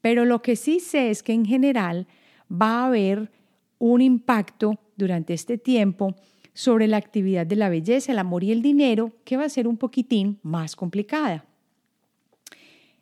pero 0.00 0.24
lo 0.24 0.42
que 0.42 0.56
sí 0.56 0.80
sé 0.80 1.10
es 1.10 1.22
que 1.22 1.32
en 1.32 1.46
general 1.46 2.06
va 2.50 2.82
a 2.82 2.86
haber 2.86 3.30
un 3.78 4.00
impacto 4.00 4.78
durante 4.96 5.34
este 5.34 5.58
tiempo 5.58 6.14
sobre 6.52 6.86
la 6.86 6.96
actividad 6.96 7.46
de 7.46 7.56
la 7.56 7.68
belleza, 7.68 8.12
el 8.12 8.18
amor 8.18 8.44
y 8.44 8.52
el 8.52 8.62
dinero, 8.62 9.12
que 9.24 9.36
va 9.36 9.44
a 9.44 9.48
ser 9.48 9.66
un 9.66 9.76
poquitín 9.76 10.38
más 10.42 10.76
complicada. 10.76 11.44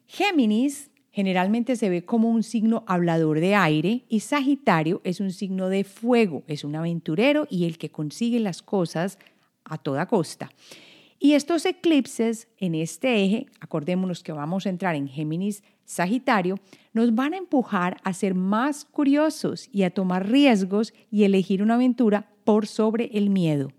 Géminis 0.06 0.90
generalmente 1.10 1.76
se 1.76 1.90
ve 1.90 2.04
como 2.04 2.30
un 2.30 2.42
signo 2.42 2.84
hablador 2.86 3.40
de 3.40 3.54
aire 3.54 4.04
y 4.08 4.20
Sagitario 4.20 5.00
es 5.04 5.20
un 5.20 5.30
signo 5.30 5.68
de 5.68 5.84
fuego, 5.84 6.42
es 6.46 6.64
un 6.64 6.74
aventurero 6.74 7.46
y 7.50 7.66
el 7.66 7.78
que 7.78 7.90
consigue 7.90 8.40
las 8.40 8.62
cosas 8.62 9.18
a 9.64 9.78
toda 9.78 10.06
costa. 10.06 10.50
Y 11.24 11.34
estos 11.34 11.64
eclipses 11.66 12.48
en 12.58 12.74
este 12.74 13.24
eje, 13.24 13.46
acordémonos 13.60 14.24
que 14.24 14.32
vamos 14.32 14.66
a 14.66 14.70
entrar 14.70 14.96
en 14.96 15.06
Géminis 15.06 15.62
Sagitario, 15.84 16.56
nos 16.94 17.14
van 17.14 17.32
a 17.32 17.36
empujar 17.36 17.98
a 18.02 18.12
ser 18.12 18.34
más 18.34 18.84
curiosos 18.84 19.68
y 19.70 19.84
a 19.84 19.90
tomar 19.90 20.28
riesgos 20.28 20.92
y 21.12 21.22
elegir 21.22 21.62
una 21.62 21.74
aventura 21.74 22.28
por 22.42 22.66
sobre 22.66 23.04
el 23.14 23.30
miedo. 23.30 23.70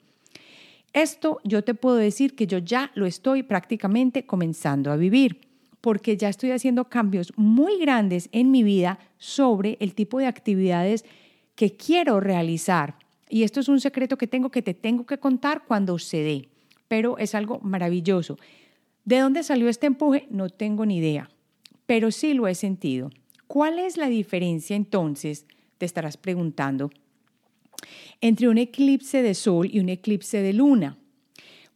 Esto 0.94 1.42
yo 1.44 1.66
te 1.66 1.74
puedo 1.74 1.98
decir 1.98 2.34
que 2.34 2.48
yo 2.48 2.60
ya 2.60 2.92
lo 2.96 3.06
estoy 3.06 3.44
prácticamente 3.44 4.26
comenzando 4.26 4.90
a 4.90 4.96
vivir, 4.96 5.42
porque 5.82 6.16
ya 6.16 6.30
estoy 6.30 6.52
haciendo 6.52 6.86
cambios 6.86 7.34
muy 7.36 7.78
grandes 7.78 8.30
en 8.32 8.52
mi 8.52 8.64
vida 8.64 9.00
sobre 9.18 9.76
el 9.82 9.96
tipo 9.96 10.18
de 10.18 10.28
actividades 10.28 11.04
que 11.56 11.76
quiero 11.76 12.22
realizar. 12.22 12.96
Y 13.28 13.44
esto 13.44 13.60
es 13.60 13.68
un 13.68 13.82
secreto 13.82 14.18
que 14.18 14.28
tengo 14.28 14.50
que 14.50 14.62
te 14.62 14.74
tengo 14.74 15.06
que 15.06 15.18
contar 15.18 15.64
cuando 15.68 16.00
se 16.00 16.20
dé, 16.20 16.53
pero 16.94 17.18
es 17.18 17.34
algo 17.34 17.60
maravilloso. 17.62 18.38
¿De 19.04 19.20
dónde 19.20 19.44
salió 19.44 19.68
este 19.68 19.88
empuje? 19.88 20.28
No 20.30 20.50
tengo 20.50 20.86
ni 20.86 20.98
idea 20.98 21.30
pero 21.86 22.12
sí 22.12 22.34
lo 22.34 22.48
he 22.48 22.56
sentido. 22.56 23.12
¿Cuál 23.48 23.80
es 23.80 23.98
la 23.98 24.08
diferencia 24.08 24.76
entonces? 24.76 25.46
Te 25.78 25.86
estarás 25.86 26.18
preguntando 26.18 26.90
entre 28.22 28.48
un 28.48 28.58
eclipse 28.58 29.22
de 29.22 29.34
sol 29.34 29.70
y 29.72 29.80
un 29.80 29.90
eclipse 29.90 30.42
de 30.42 30.54
luna. 30.54 30.98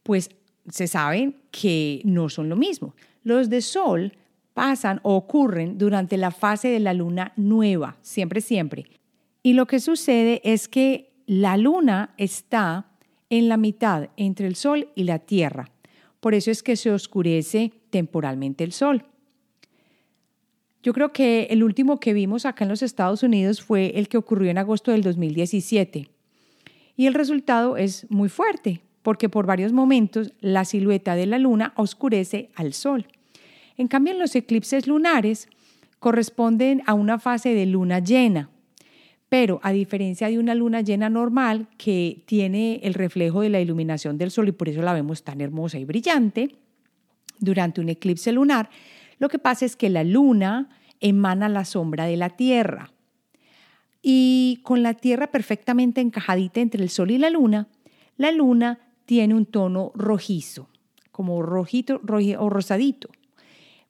Pues 0.02 0.30
se 0.70 0.86
sabe 0.86 1.34
que 1.50 2.00
no 2.04 2.28
son 2.28 2.48
lo 2.48 2.56
mismo. 2.56 2.94
Los 3.22 3.50
de 3.50 3.60
sol 3.60 4.12
pasan 4.54 5.00
o 5.02 5.14
ocurren 5.14 5.76
durante 5.76 6.16
la 6.16 6.30
fase 6.30 6.68
de 6.68 6.80
la 6.80 6.94
luna 6.94 7.32
nueva, 7.36 7.96
siempre, 8.00 8.40
siempre. 8.40 8.86
Y 9.42 9.52
lo 9.52 9.66
que 9.66 9.80
sucede 9.80 10.40
es 10.44 10.68
que 10.68 11.12
la 11.26 11.56
luna 11.56 12.14
está 12.16 12.87
en 13.30 13.48
la 13.48 13.56
mitad 13.56 14.08
entre 14.16 14.46
el 14.46 14.56
sol 14.56 14.88
y 14.94 15.04
la 15.04 15.18
tierra. 15.18 15.70
Por 16.20 16.34
eso 16.34 16.50
es 16.50 16.62
que 16.62 16.76
se 16.76 16.90
oscurece 16.90 17.72
temporalmente 17.90 18.64
el 18.64 18.72
sol. 18.72 19.04
Yo 20.82 20.92
creo 20.92 21.12
que 21.12 21.48
el 21.50 21.62
último 21.62 22.00
que 22.00 22.12
vimos 22.12 22.46
acá 22.46 22.64
en 22.64 22.70
los 22.70 22.82
Estados 22.82 23.22
Unidos 23.22 23.62
fue 23.62 23.98
el 23.98 24.08
que 24.08 24.16
ocurrió 24.16 24.50
en 24.50 24.58
agosto 24.58 24.92
del 24.92 25.02
2017. 25.02 26.08
Y 26.96 27.06
el 27.06 27.14
resultado 27.14 27.76
es 27.76 28.06
muy 28.10 28.28
fuerte, 28.28 28.80
porque 29.02 29.28
por 29.28 29.46
varios 29.46 29.72
momentos 29.72 30.32
la 30.40 30.64
silueta 30.64 31.14
de 31.14 31.26
la 31.26 31.38
luna 31.38 31.72
oscurece 31.76 32.50
al 32.54 32.72
sol. 32.72 33.06
En 33.76 33.88
cambio, 33.88 34.12
en 34.12 34.18
los 34.18 34.34
eclipses 34.34 34.86
lunares 34.86 35.48
corresponden 35.98 36.82
a 36.86 36.94
una 36.94 37.18
fase 37.18 37.54
de 37.54 37.66
luna 37.66 38.00
llena, 38.00 38.50
Pero 39.28 39.60
a 39.62 39.72
diferencia 39.72 40.28
de 40.28 40.38
una 40.38 40.54
luna 40.54 40.80
llena 40.80 41.10
normal 41.10 41.68
que 41.76 42.22
tiene 42.26 42.80
el 42.82 42.94
reflejo 42.94 43.42
de 43.42 43.50
la 43.50 43.60
iluminación 43.60 44.16
del 44.16 44.30
sol 44.30 44.48
y 44.48 44.52
por 44.52 44.68
eso 44.68 44.80
la 44.80 44.94
vemos 44.94 45.22
tan 45.22 45.40
hermosa 45.40 45.78
y 45.78 45.84
brillante, 45.84 46.56
durante 47.40 47.80
un 47.80 47.88
eclipse 47.88 48.32
lunar, 48.32 48.68
lo 49.18 49.28
que 49.28 49.38
pasa 49.38 49.64
es 49.64 49.76
que 49.76 49.90
la 49.90 50.04
luna 50.04 50.68
emana 51.00 51.48
la 51.48 51.64
sombra 51.64 52.06
de 52.06 52.16
la 52.16 52.30
Tierra. 52.30 52.90
Y 54.02 54.60
con 54.62 54.82
la 54.82 54.94
Tierra 54.94 55.28
perfectamente 55.28 56.00
encajadita 56.00 56.60
entre 56.60 56.82
el 56.82 56.90
sol 56.90 57.10
y 57.10 57.18
la 57.18 57.30
luna, 57.30 57.68
la 58.16 58.32
luna 58.32 58.80
tiene 59.06 59.34
un 59.34 59.46
tono 59.46 59.92
rojizo, 59.94 60.68
como 61.10 61.42
rojito, 61.42 62.00
o 62.38 62.50
rosadito. 62.50 63.08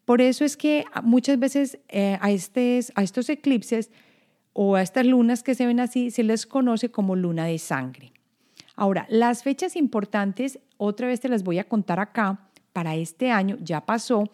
Por 0.05 0.23
eso 0.23 0.45
es 0.45 0.57
que 0.57 0.85
muchas 1.03 1.39
veces 1.39 1.79
eh, 1.89 2.19
a, 2.21 2.27
a 2.27 3.03
estos 3.03 3.29
eclipses 3.29 3.91
o 4.61 4.75
a 4.75 4.83
estas 4.83 5.07
lunas 5.07 5.45
que 5.45 5.55
se 5.55 5.67
ven 5.67 5.79
así 5.79 6.11
se 6.11 6.25
les 6.25 6.45
conoce 6.45 6.91
como 6.91 7.15
luna 7.15 7.45
de 7.45 7.59
sangre. 7.59 8.13
Ahora, 8.75 9.07
las 9.09 9.45
fechas 9.45 9.77
importantes, 9.77 10.59
otra 10.79 11.07
vez 11.07 11.21
te 11.21 11.29
las 11.29 11.45
voy 11.45 11.61
a 11.61 11.69
contar 11.69 12.01
acá, 12.01 12.51
para 12.73 12.97
este 12.97 13.31
año 13.31 13.57
ya 13.63 13.87
pasó. 13.87 14.25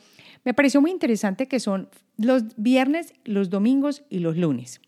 Me 0.43 0.55
pareció 0.55 0.81
muy 0.81 0.93
interesante 0.93 1.47
que 1.47 1.61
son 1.61 1.91
los 2.17 2.57
viernes, 2.57 3.13
los 3.27 3.51
domingos 3.51 4.03
y 4.09 4.21
los 4.21 4.39
lunes. 4.39 4.81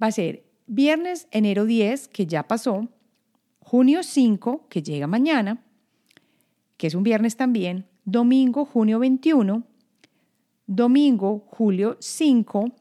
Va 0.00 0.06
a 0.06 0.12
ser 0.12 0.44
viernes, 0.68 1.26
enero 1.32 1.64
10, 1.64 2.06
que 2.06 2.26
ya 2.26 2.44
pasó, 2.44 2.86
junio 3.58 4.04
5, 4.04 4.68
que 4.68 4.84
llega 4.84 5.08
mañana, 5.08 5.64
que 6.76 6.86
es 6.86 6.94
un 6.94 7.02
viernes 7.02 7.36
también, 7.36 7.88
domingo, 8.04 8.66
junio 8.66 9.00
21, 9.00 9.64
domingo, 10.68 11.44
julio 11.48 11.96
5, 11.98 12.72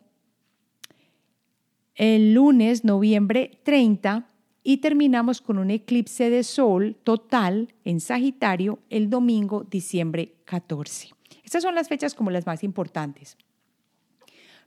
el 1.96 2.34
lunes, 2.34 2.84
noviembre 2.84 3.60
30, 3.64 4.30
y 4.64 4.78
terminamos 4.78 5.42
con 5.42 5.58
un 5.58 5.72
eclipse 5.72 6.30
de 6.30 6.44
sol 6.44 6.96
total 7.04 7.74
en 7.84 8.00
Sagitario 8.00 8.80
el 8.90 9.10
domingo, 9.10 9.64
diciembre 9.64 10.34
14. 10.46 11.10
Estas 11.44 11.64
son 11.64 11.76
las 11.76 11.88
fechas 11.88 12.16
como 12.16 12.32
las 12.32 12.46
más 12.46 12.64
importantes. 12.64 13.38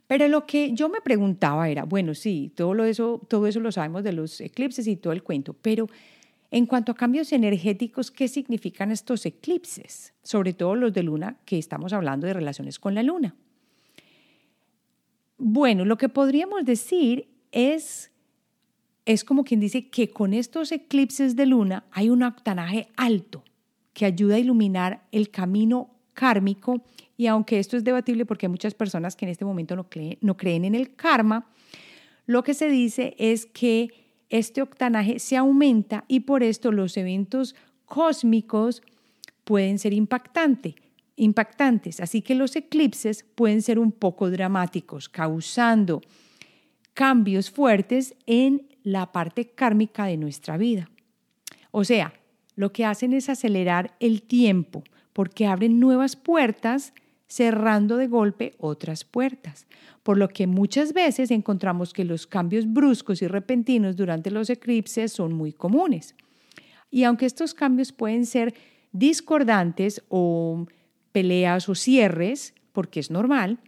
Pero 0.07 0.27
lo 0.27 0.47
que 0.47 0.73
yo 0.73 0.89
me 0.89 1.01
preguntaba 1.01 1.69
era, 1.69 1.83
bueno, 1.83 2.15
sí, 2.15 2.51
todo, 2.55 2.83
eso, 2.83 3.21
todo 3.27 3.45
eso 3.45 3.59
lo 3.59 3.71
sabemos 3.71 4.03
de 4.03 4.13
los 4.13 4.41
eclipses 4.41 4.87
y 4.87 4.95
todo 4.95 5.13
el 5.13 5.21
cuento, 5.21 5.53
pero 5.53 5.87
en 6.49 6.65
cuanto 6.65 6.91
a 6.91 6.95
cambios 6.95 7.31
energéticos, 7.31 8.09
¿qué 8.09 8.27
significan 8.27 8.91
estos 8.91 9.25
eclipses? 9.27 10.13
Sobre 10.23 10.53
todo 10.53 10.73
los 10.75 10.93
de 10.93 11.03
luna, 11.03 11.37
que 11.45 11.59
estamos 11.59 11.93
hablando 11.93 12.25
de 12.25 12.33
relaciones 12.33 12.79
con 12.79 12.95
la 12.95 13.03
luna. 13.03 13.35
Bueno, 15.39 15.85
lo 15.85 15.97
que 15.97 16.09
podríamos 16.09 16.65
decir 16.65 17.29
es, 17.53 18.11
es 19.05 19.23
como 19.23 19.45
quien 19.45 19.61
dice 19.61 19.89
que 19.89 20.09
con 20.09 20.33
estos 20.33 20.73
eclipses 20.73 21.37
de 21.37 21.45
luna 21.45 21.85
hay 21.91 22.09
un 22.09 22.23
octanaje 22.23 22.89
alto 22.97 23.45
que 23.93 24.05
ayuda 24.05 24.35
a 24.35 24.39
iluminar 24.39 25.07
el 25.13 25.31
camino 25.31 25.91
kármico. 26.13 26.83
Y 27.15 27.27
aunque 27.27 27.57
esto 27.57 27.77
es 27.77 27.85
debatible 27.85 28.25
porque 28.25 28.47
hay 28.47 28.51
muchas 28.51 28.73
personas 28.73 29.15
que 29.15 29.25
en 29.25 29.31
este 29.31 29.45
momento 29.45 29.77
no 29.77 29.89
creen, 29.89 30.17
no 30.19 30.35
creen 30.35 30.65
en 30.65 30.75
el 30.75 30.95
karma, 30.95 31.47
lo 32.25 32.43
que 32.43 32.53
se 32.53 32.67
dice 32.67 33.15
es 33.17 33.45
que 33.45 33.91
este 34.29 34.61
octanaje 34.61 35.19
se 35.19 35.37
aumenta 35.37 36.03
y 36.09 36.19
por 36.21 36.43
esto 36.43 36.73
los 36.73 36.97
eventos 36.97 37.55
cósmicos 37.85 38.81
pueden 39.45 39.79
ser 39.79 39.93
impactantes 39.93 40.75
impactantes. 41.19 41.99
Así 41.99 42.21
que 42.21 42.33
los 42.33 42.55
eclipses 42.55 43.25
pueden 43.35 43.61
ser 43.61 43.77
un 43.77 43.91
poco 43.91 44.31
dramáticos, 44.31 45.09
causando 45.09 46.01
cambios 46.93 47.51
fuertes 47.51 48.15
en 48.25 48.67
la 48.83 49.11
parte 49.11 49.49
kármica 49.49 50.05
de 50.05 50.17
nuestra 50.17 50.57
vida. 50.57 50.89
O 51.71 51.83
sea, 51.83 52.13
lo 52.55 52.71
que 52.71 52.85
hacen 52.85 53.13
es 53.13 53.29
acelerar 53.29 53.95
el 53.99 54.21
tiempo 54.23 54.83
porque 55.13 55.45
abren 55.45 55.79
nuevas 55.79 56.15
puertas 56.15 56.93
cerrando 57.27 57.97
de 57.97 58.07
golpe 58.07 58.53
otras 58.57 59.03
puertas, 59.03 59.67
por 60.01 60.17
lo 60.17 60.29
que 60.29 60.47
muchas 60.47 60.93
veces 60.93 61.29
encontramos 61.29 61.93
que 61.93 62.03
los 62.03 62.25
cambios 62.25 62.71
bruscos 62.71 63.21
y 63.21 63.27
repentinos 63.27 63.95
durante 63.95 64.31
los 64.31 64.49
eclipses 64.49 65.11
son 65.11 65.33
muy 65.33 65.53
comunes. 65.53 66.15
Y 66.89 67.03
aunque 67.03 67.27
estos 67.27 67.53
cambios 67.53 67.91
pueden 67.91 68.25
ser 68.25 68.55
discordantes 68.91 70.01
o 70.09 70.65
peleas 71.11 71.69
o 71.69 71.75
cierres, 71.75 72.53
porque 72.71 72.99
es 72.99 73.11
normal, 73.11 73.59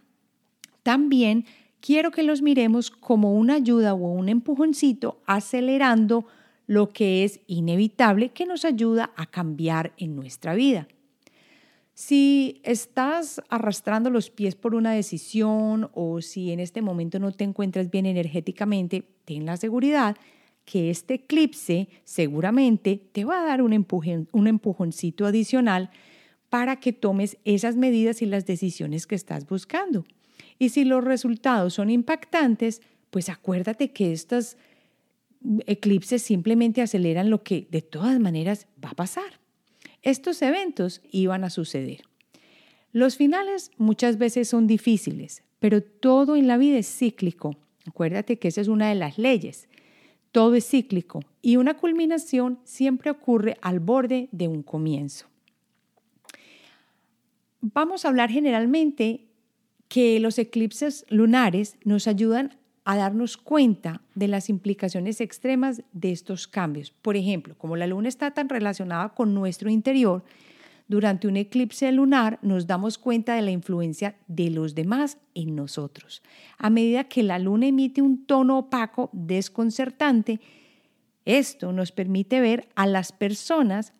también 0.82 1.44
quiero 1.80 2.10
que 2.10 2.22
los 2.22 2.42
miremos 2.42 2.90
como 2.90 3.34
una 3.34 3.54
ayuda 3.54 3.94
o 3.94 4.12
un 4.12 4.28
empujoncito 4.28 5.20
acelerando 5.26 6.26
lo 6.66 6.88
que 6.88 7.24
es 7.24 7.40
inevitable 7.46 8.30
que 8.30 8.46
nos 8.46 8.64
ayuda 8.64 9.12
a 9.16 9.26
cambiar 9.26 9.92
en 9.98 10.16
nuestra 10.16 10.54
vida. 10.54 10.88
Si 11.94 12.60
estás 12.64 13.42
arrastrando 13.50 14.08
los 14.08 14.30
pies 14.30 14.54
por 14.54 14.74
una 14.74 14.92
decisión 14.92 15.90
o 15.92 16.22
si 16.22 16.50
en 16.50 16.60
este 16.60 16.80
momento 16.80 17.18
no 17.18 17.32
te 17.32 17.44
encuentras 17.44 17.90
bien 17.90 18.06
energéticamente, 18.06 19.04
ten 19.24 19.44
la 19.44 19.56
seguridad 19.56 20.16
que 20.64 20.90
este 20.90 21.14
eclipse 21.14 21.88
seguramente 22.04 23.00
te 23.12 23.24
va 23.24 23.42
a 23.42 23.46
dar 23.46 23.62
un, 23.62 23.86
un 24.32 24.46
empujoncito 24.46 25.26
adicional 25.26 25.90
para 26.52 26.76
que 26.76 26.92
tomes 26.92 27.38
esas 27.46 27.76
medidas 27.76 28.20
y 28.20 28.26
las 28.26 28.44
decisiones 28.44 29.06
que 29.06 29.14
estás 29.14 29.46
buscando. 29.46 30.04
Y 30.58 30.68
si 30.68 30.84
los 30.84 31.02
resultados 31.02 31.72
son 31.72 31.88
impactantes, 31.88 32.82
pues 33.08 33.30
acuérdate 33.30 33.92
que 33.92 34.12
estos 34.12 34.58
eclipses 35.64 36.20
simplemente 36.20 36.82
aceleran 36.82 37.30
lo 37.30 37.42
que 37.42 37.66
de 37.70 37.80
todas 37.80 38.20
maneras 38.20 38.66
va 38.84 38.90
a 38.90 38.94
pasar. 38.94 39.40
Estos 40.02 40.42
eventos 40.42 41.00
iban 41.10 41.42
a 41.42 41.48
suceder. 41.48 42.02
Los 42.92 43.16
finales 43.16 43.70
muchas 43.78 44.18
veces 44.18 44.46
son 44.46 44.66
difíciles, 44.66 45.44
pero 45.58 45.82
todo 45.82 46.36
en 46.36 46.48
la 46.48 46.58
vida 46.58 46.76
es 46.76 46.86
cíclico. 46.86 47.56
Acuérdate 47.86 48.38
que 48.38 48.48
esa 48.48 48.60
es 48.60 48.68
una 48.68 48.90
de 48.90 48.96
las 48.96 49.16
leyes. 49.16 49.70
Todo 50.32 50.54
es 50.54 50.68
cíclico 50.68 51.24
y 51.40 51.56
una 51.56 51.78
culminación 51.78 52.58
siempre 52.64 53.10
ocurre 53.10 53.56
al 53.62 53.80
borde 53.80 54.28
de 54.32 54.48
un 54.48 54.62
comienzo 54.62 55.31
vamos 57.62 58.04
a 58.04 58.08
hablar 58.08 58.30
generalmente 58.30 59.28
que 59.88 60.20
los 60.20 60.38
eclipses 60.38 61.06
lunares 61.08 61.78
nos 61.84 62.06
ayudan 62.06 62.58
a 62.84 62.96
darnos 62.96 63.36
cuenta 63.36 64.02
de 64.14 64.26
las 64.28 64.50
implicaciones 64.50 65.20
extremas 65.20 65.82
de 65.92 66.10
estos 66.10 66.48
cambios. 66.48 66.90
Por 66.90 67.16
ejemplo, 67.16 67.56
como 67.56 67.76
la 67.76 67.86
luna 67.86 68.08
está 68.08 68.32
tan 68.32 68.48
relacionada 68.48 69.10
con 69.10 69.34
nuestro 69.34 69.70
interior, 69.70 70.24
durante 70.88 71.28
un 71.28 71.36
eclipse 71.36 71.90
lunar 71.92 72.40
nos 72.42 72.66
damos 72.66 72.98
cuenta 72.98 73.34
de 73.34 73.42
la 73.42 73.52
influencia 73.52 74.16
de 74.26 74.50
los 74.50 74.74
demás 74.74 75.18
en 75.34 75.54
nosotros. 75.54 76.22
A 76.58 76.70
medida 76.70 77.04
que 77.04 77.22
la 77.22 77.38
luna 77.38 77.68
emite 77.68 78.02
un 78.02 78.26
tono 78.26 78.58
opaco, 78.58 79.08
desconcertante, 79.12 80.40
esto 81.24 81.72
nos 81.72 81.92
permite 81.92 82.40
ver 82.40 82.68
a 82.74 82.86
las 82.86 83.12
personas, 83.12 83.92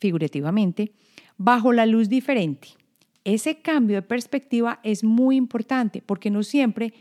figurativamente, 0.00 0.92
bajo 1.36 1.72
la 1.72 1.86
luz 1.86 2.08
diferente. 2.08 2.77
Ese 3.24 3.60
cambio 3.60 3.96
de 3.96 4.02
perspectiva 4.02 4.80
es 4.82 5.04
muy 5.04 5.36
importante 5.36 6.02
porque 6.04 6.30
no 6.30 6.42
siempre 6.42 6.94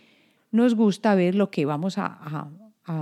nos 0.52 0.76
gusta 0.76 1.16
ver 1.16 1.36
lo 1.36 1.52
que 1.52 1.66
vamos 1.66 1.98
a, 1.98 2.50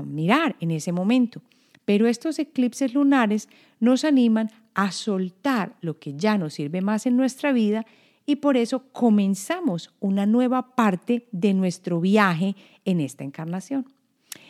mirar 0.04 0.56
en 0.60 0.72
ese 0.72 0.92
momento. 0.92 1.44
Pero 1.86 2.08
estos 2.08 2.40
eclipses 2.40 2.96
lunares 2.96 3.50
nos 3.80 4.04
animan 4.04 4.50
a 4.74 4.92
soltar 4.92 5.76
lo 5.82 6.00
que 6.00 6.16
ya 6.16 6.40
no 6.40 6.50
sirve 6.50 6.82
más 6.82 7.06
en 7.06 7.16
nuestra 7.16 7.54
vida 7.54 7.86
y 8.26 8.38
por 8.38 8.58
eso 8.58 8.92
comenzamos 8.92 9.94
una 10.00 10.26
nueva 10.26 10.76
parte 10.76 11.28
de 11.32 11.54
nuestro 11.54 12.02
viaje 12.02 12.56
en 12.84 13.00
esta 13.00 13.24
encarnación. 13.24 13.86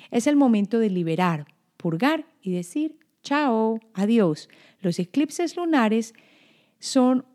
Es 0.10 0.26
el 0.28 0.38
momento 0.38 0.80
de 0.80 0.90
liberar, 0.90 1.48
purgar 1.76 2.26
y 2.42 2.52
decir, 2.52 2.98
chao, 3.22 3.82
adiós. 3.94 4.48
Los 4.80 5.00
eclipses 5.00 5.58
lunares 5.58 6.14
son 6.80 7.26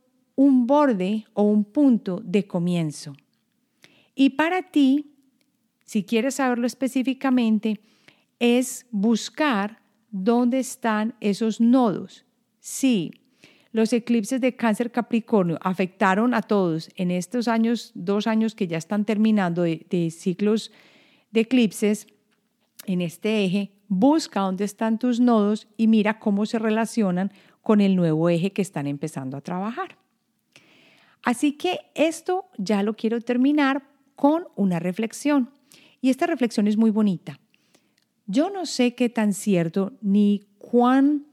un 0.40 0.66
borde 0.66 1.26
o 1.34 1.42
un 1.42 1.64
punto 1.64 2.22
de 2.24 2.46
comienzo. 2.46 3.14
Y 4.14 4.30
para 4.30 4.62
ti, 4.62 5.12
si 5.84 6.02
quieres 6.02 6.36
saberlo 6.36 6.66
específicamente, 6.66 7.82
es 8.38 8.86
buscar 8.90 9.82
dónde 10.10 10.58
están 10.58 11.14
esos 11.20 11.60
nodos. 11.60 12.24
Sí, 12.58 13.10
los 13.70 13.92
eclipses 13.92 14.40
de 14.40 14.56
cáncer 14.56 14.90
Capricornio 14.90 15.58
afectaron 15.60 16.32
a 16.32 16.40
todos 16.40 16.88
en 16.96 17.10
estos 17.10 17.46
años, 17.46 17.92
dos 17.94 18.26
años 18.26 18.54
que 18.54 18.66
ya 18.66 18.78
están 18.78 19.04
terminando 19.04 19.60
de, 19.64 19.84
de 19.90 20.10
ciclos 20.10 20.72
de 21.32 21.40
eclipses 21.40 22.06
en 22.86 23.02
este 23.02 23.44
eje. 23.44 23.72
Busca 23.88 24.40
dónde 24.40 24.64
están 24.64 24.98
tus 24.98 25.20
nodos 25.20 25.68
y 25.76 25.86
mira 25.86 26.18
cómo 26.18 26.46
se 26.46 26.58
relacionan 26.58 27.30
con 27.60 27.82
el 27.82 27.94
nuevo 27.94 28.30
eje 28.30 28.54
que 28.54 28.62
están 28.62 28.86
empezando 28.86 29.36
a 29.36 29.42
trabajar. 29.42 29.99
Así 31.22 31.52
que 31.52 31.80
esto 31.94 32.46
ya 32.56 32.82
lo 32.82 32.94
quiero 32.94 33.20
terminar 33.20 33.82
con 34.16 34.44
una 34.56 34.78
reflexión. 34.78 35.50
Y 36.00 36.10
esta 36.10 36.26
reflexión 36.26 36.66
es 36.66 36.76
muy 36.76 36.90
bonita. 36.90 37.38
Yo 38.26 38.50
no 38.50 38.64
sé 38.66 38.94
qué 38.94 39.08
tan 39.08 39.34
cierto 39.34 39.92
ni 40.00 40.46
cuán 40.58 41.26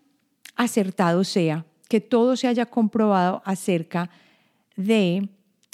acertado 0.55 1.23
sea 1.23 1.65
que 1.87 2.01
todo 2.01 2.35
se 2.35 2.47
haya 2.47 2.65
comprobado 2.65 3.41
acerca 3.45 4.09
de 4.75 5.29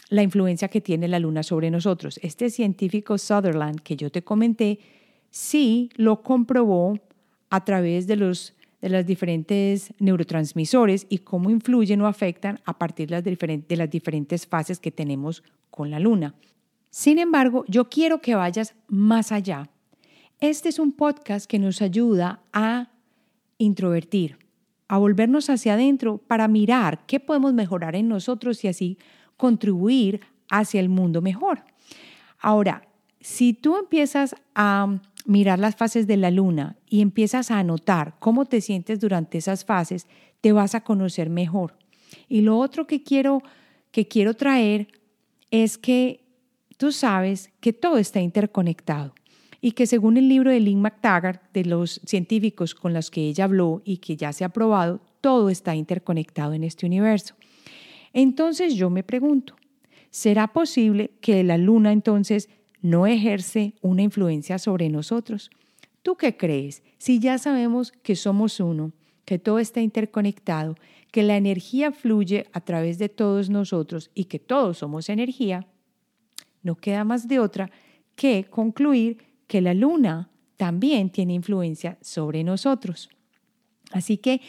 la 0.09 0.21
influencia 0.21 0.67
que 0.67 0.81
tiene 0.81 1.07
la 1.07 1.19
luna 1.19 1.41
sobre 1.41 1.71
nosotros. 1.71 2.19
Este 2.21 2.49
científico 2.49 3.17
Sutherland 3.17 3.81
que 3.81 3.95
yo 3.95 4.11
te 4.11 4.23
comenté, 4.23 4.79
sí 5.31 5.89
lo 5.95 6.21
comprobó 6.21 6.99
a 7.49 7.65
través 7.65 8.05
de 8.05 8.17
los 8.17 8.53
de 8.83 8.89
los 8.89 9.05
diferentes 9.05 9.93
neurotransmisores 9.99 11.07
y 11.07 11.19
cómo 11.19 11.49
influyen 11.49 12.01
o 12.01 12.07
afectan 12.07 12.59
a 12.65 12.77
partir 12.77 13.07
de 13.07 13.15
las, 13.15 13.23
de 13.23 13.77
las 13.77 13.89
diferentes 13.89 14.45
fases 14.45 14.81
que 14.81 14.91
tenemos 14.91 15.41
con 15.71 15.89
la 15.89 16.01
luna. 16.01 16.35
Sin 16.89 17.17
embargo, 17.17 17.63
yo 17.69 17.87
quiero 17.87 18.19
que 18.19 18.35
vayas 18.35 18.75
más 18.89 19.31
allá. 19.31 19.69
Este 20.41 20.67
es 20.67 20.79
un 20.79 20.91
podcast 20.91 21.45
que 21.49 21.59
nos 21.59 21.81
ayuda 21.81 22.41
a 22.51 22.89
introvertir, 23.57 24.37
a 24.89 24.97
volvernos 24.97 25.49
hacia 25.49 25.75
adentro 25.75 26.17
para 26.17 26.49
mirar 26.49 27.05
qué 27.05 27.21
podemos 27.21 27.53
mejorar 27.53 27.95
en 27.95 28.09
nosotros 28.09 28.65
y 28.65 28.67
así 28.67 28.97
contribuir 29.37 30.19
hacia 30.49 30.81
el 30.81 30.89
mundo 30.89 31.21
mejor. 31.21 31.63
Ahora, 32.37 32.85
si 33.21 33.53
tú 33.53 33.77
empiezas 33.77 34.35
a 34.53 34.99
mirar 35.25 35.59
las 35.59 35.75
fases 35.75 36.07
de 36.07 36.17
la 36.17 36.31
luna 36.31 36.77
y 36.89 37.01
empiezas 37.01 37.51
a 37.51 37.59
anotar 37.59 38.15
cómo 38.19 38.45
te 38.45 38.61
sientes 38.61 38.99
durante 38.99 39.37
esas 39.37 39.65
fases, 39.65 40.07
te 40.41 40.51
vas 40.51 40.75
a 40.75 40.81
conocer 40.81 41.29
mejor. 41.29 41.77
Y 42.27 42.41
lo 42.41 42.57
otro 42.57 42.87
que 42.87 43.03
quiero 43.03 43.41
que 43.91 44.07
quiero 44.07 44.33
traer 44.33 44.87
es 45.51 45.77
que 45.77 46.25
tú 46.77 46.91
sabes 46.91 47.51
que 47.59 47.73
todo 47.73 47.97
está 47.97 48.19
interconectado 48.19 49.13
y 49.61 49.73
que 49.73 49.85
según 49.85 50.17
el 50.17 50.27
libro 50.27 50.49
de 50.49 50.59
Lynn 50.59 50.81
McTaggart, 50.81 51.53
de 51.53 51.63
los 51.63 52.01
científicos 52.05 52.75
con 52.75 52.93
los 52.93 53.11
que 53.11 53.21
ella 53.21 53.45
habló 53.45 53.81
y 53.85 53.97
que 53.97 54.17
ya 54.17 54.33
se 54.33 54.43
ha 54.43 54.49
probado, 54.49 54.99
todo 55.21 55.49
está 55.49 55.75
interconectado 55.75 56.53
en 56.53 56.63
este 56.63 56.87
universo. 56.87 57.35
Entonces 58.13 58.75
yo 58.75 58.89
me 58.89 59.03
pregunto, 59.03 59.55
¿será 60.09 60.47
posible 60.51 61.11
que 61.21 61.43
la 61.43 61.57
luna 61.57 61.91
entonces 61.91 62.49
no 62.83 63.07
ejerce 63.07 63.73
una 63.81 64.03
influencia 64.03 64.59
sobre 64.59 64.89
nosotros. 64.89 65.49
¿Tú 66.03 66.17
qué 66.17 66.35
crees? 66.37 66.83
Si 66.97 67.19
ya 67.19 67.37
sabemos 67.39 67.91
que 67.91 68.15
somos 68.15 68.59
uno, 68.59 68.91
que 69.25 69.39
todo 69.39 69.57
está 69.57 69.81
interconectado, 69.81 70.75
que 71.11 71.23
la 71.23 71.37
energía 71.37 71.93
fluye 71.93 72.45
a 72.51 72.59
través 72.59 72.99
de 72.99 73.07
todos 73.07 73.49
nosotros 73.49 74.11
y 74.13 74.25
que 74.25 74.37
todos 74.37 74.79
somos 74.79 75.07
energía, 75.07 75.65
no 76.61 76.75
queda 76.75 77.05
más 77.05 77.27
de 77.27 77.39
otra 77.39 77.71
que 78.15 78.43
concluir 78.49 79.17
que 79.47 79.61
la 79.61 79.73
luna 79.73 80.29
también 80.57 81.09
tiene 81.09 81.33
influencia 81.33 81.97
sobre 82.01 82.43
nosotros. 82.43 83.09
Así 83.91 84.17
que 84.17 84.41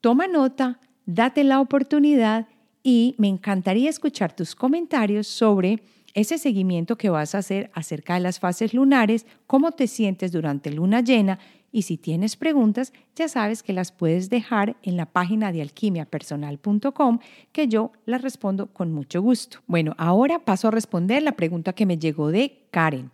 toma 0.00 0.28
nota, 0.28 0.78
date 1.04 1.42
la 1.42 1.60
oportunidad 1.60 2.46
y 2.84 3.16
me 3.18 3.26
encantaría 3.26 3.90
escuchar 3.90 4.36
tus 4.36 4.54
comentarios 4.54 5.26
sobre 5.26 5.82
ese 6.14 6.38
seguimiento 6.38 6.96
que 6.96 7.10
vas 7.10 7.34
a 7.34 7.38
hacer 7.38 7.70
acerca 7.74 8.14
de 8.14 8.20
las 8.20 8.38
fases 8.38 8.74
lunares, 8.74 9.26
cómo 9.46 9.72
te 9.72 9.86
sientes 9.86 10.32
durante 10.32 10.70
luna 10.70 11.00
llena 11.00 11.38
y 11.74 11.82
si 11.82 11.96
tienes 11.96 12.36
preguntas, 12.36 12.92
ya 13.16 13.28
sabes 13.28 13.62
que 13.62 13.72
las 13.72 13.92
puedes 13.92 14.28
dejar 14.28 14.76
en 14.82 14.98
la 14.98 15.06
página 15.06 15.52
de 15.52 15.62
alquimiapersonal.com 15.62 17.18
que 17.50 17.66
yo 17.66 17.92
las 18.04 18.20
respondo 18.20 18.66
con 18.66 18.92
mucho 18.92 19.22
gusto. 19.22 19.60
Bueno, 19.66 19.94
ahora 19.96 20.44
paso 20.44 20.68
a 20.68 20.70
responder 20.70 21.22
la 21.22 21.32
pregunta 21.32 21.72
que 21.72 21.86
me 21.86 21.98
llegó 21.98 22.30
de 22.30 22.66
Karen. 22.70 23.10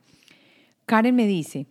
Karen 0.86 1.14
me 1.14 1.28
dice, 1.28 1.66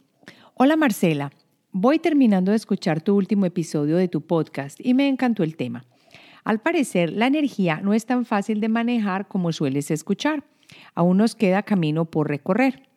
hola 0.53 0.77
Marcela, 0.77 1.31
voy 1.71 1.99
terminando 1.99 2.51
de 2.51 2.57
escuchar 2.57 3.01
tu 3.01 3.15
último 3.17 3.45
episodio 3.45 3.97
de 3.97 4.07
tu 4.07 4.21
podcast 4.21 4.79
y 4.81 4.93
me 4.93 5.09
encantó 5.09 5.43
el 5.43 5.57
tema. 5.57 5.83
Al 6.45 6.61
parecer, 6.61 7.11
la 7.11 7.27
energía 7.27 7.81
no 7.81 7.93
es 7.93 8.05
tan 8.05 8.23
fácil 8.23 8.61
de 8.61 8.69
manejar 8.69 9.27
como 9.27 9.51
sueles 9.51 9.91
escuchar. 9.91 10.45
Aún 10.95 11.17
nos 11.17 11.35
queda 11.35 11.63
camino 11.63 12.05
por 12.05 12.27
recorrer. 12.27 12.87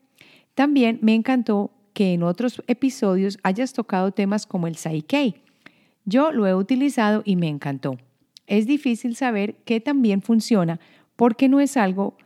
También 0.55 0.99
me 1.03 1.15
encantó 1.15 1.71
que 1.93 2.13
en 2.15 2.23
otros 2.23 2.63
episodios 2.67 3.39
hayas 3.43 3.73
tocado 3.73 4.13
temas 4.13 4.47
como 4.47 4.67
el 4.67 4.77
Psyche. 4.77 5.43
Yo 6.05 6.33
lo 6.33 6.47
he 6.47 6.55
utilizado 6.55 7.23
y 7.25 7.37
me 7.37 7.49
encantó. 7.49 7.99
Es 8.47 8.67
difícil 8.67 9.17
saber 9.17 9.57
qué 9.65 9.81
también 9.81 10.23
funciona 10.23 10.81
porque 11.17 11.49
no 11.49 11.61
es 11.61 11.77
algo 11.77 12.17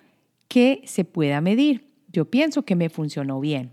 que 0.48 0.82
se 0.84 1.04
pueda 1.04 1.40
medir. 1.40 1.90
Yo 2.12 2.30
pienso 2.30 2.62
que 2.62 2.76
me 2.76 2.88
funcionó 2.88 3.40
bien. 3.40 3.72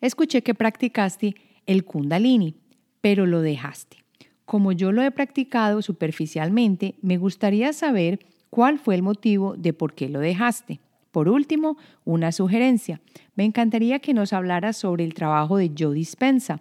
Escuché 0.00 0.42
que 0.42 0.54
practicaste 0.54 1.34
el 1.66 1.84
kundalini, 1.84 2.56
pero 3.00 3.26
lo 3.26 3.40
dejaste. 3.40 3.98
Como 4.44 4.72
yo 4.72 4.92
lo 4.92 5.02
he 5.02 5.10
practicado 5.10 5.80
superficialmente, 5.80 6.96
me 7.00 7.16
gustaría 7.16 7.72
saber 7.72 8.18
cuál 8.54 8.78
fue 8.78 8.94
el 8.94 9.02
motivo 9.02 9.56
de 9.56 9.72
por 9.72 9.94
qué 9.94 10.08
lo 10.08 10.20
dejaste. 10.20 10.78
Por 11.10 11.28
último, 11.28 11.76
una 12.04 12.30
sugerencia. 12.30 13.00
Me 13.34 13.42
encantaría 13.42 13.98
que 13.98 14.14
nos 14.14 14.32
hablaras 14.32 14.76
sobre 14.76 15.02
el 15.02 15.12
trabajo 15.12 15.56
de 15.56 15.72
Joe 15.76 15.92
Dispensa, 15.92 16.60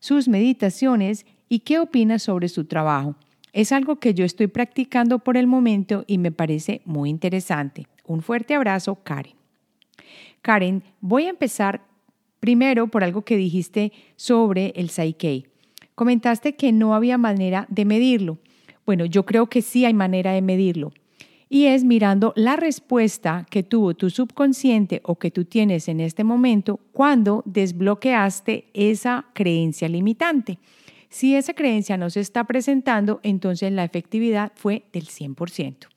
sus 0.00 0.28
meditaciones 0.28 1.24
y 1.48 1.60
qué 1.60 1.78
opinas 1.78 2.24
sobre 2.24 2.50
su 2.50 2.66
trabajo. 2.66 3.14
Es 3.54 3.72
algo 3.72 3.96
que 3.96 4.12
yo 4.12 4.26
estoy 4.26 4.48
practicando 4.48 5.18
por 5.20 5.38
el 5.38 5.46
momento 5.46 6.04
y 6.06 6.18
me 6.18 6.30
parece 6.30 6.82
muy 6.84 7.08
interesante. 7.08 7.86
Un 8.04 8.20
fuerte 8.20 8.54
abrazo, 8.54 8.96
Karen. 8.96 9.32
Karen, 10.42 10.82
voy 11.00 11.24
a 11.24 11.30
empezar 11.30 11.80
primero 12.38 12.88
por 12.88 13.02
algo 13.02 13.22
que 13.22 13.38
dijiste 13.38 13.92
sobre 14.14 14.74
el 14.76 14.90
Psyche. 14.90 15.44
Comentaste 15.94 16.54
que 16.54 16.70
no 16.70 16.94
había 16.94 17.16
manera 17.16 17.64
de 17.70 17.86
medirlo. 17.86 18.36
Bueno, 18.84 19.06
yo 19.06 19.24
creo 19.24 19.46
que 19.46 19.62
sí 19.62 19.86
hay 19.86 19.94
manera 19.94 20.32
de 20.32 20.42
medirlo 20.42 20.92
y 21.52 21.66
es 21.66 21.82
mirando 21.82 22.32
la 22.36 22.54
respuesta 22.54 23.44
que 23.50 23.64
tuvo 23.64 23.94
tu 23.94 24.08
subconsciente 24.08 25.00
o 25.04 25.16
que 25.16 25.32
tú 25.32 25.44
tienes 25.44 25.88
en 25.88 25.98
este 25.98 26.22
momento 26.22 26.78
cuando 26.92 27.42
desbloqueaste 27.44 28.70
esa 28.72 29.26
creencia 29.34 29.88
limitante. 29.88 30.60
Si 31.08 31.34
esa 31.34 31.52
creencia 31.52 31.96
no 31.96 32.08
se 32.08 32.20
está 32.20 32.44
presentando, 32.44 33.18
entonces 33.24 33.72
la 33.72 33.82
efectividad 33.82 34.52
fue 34.54 34.84
del 34.92 35.08
100%. 35.08 35.88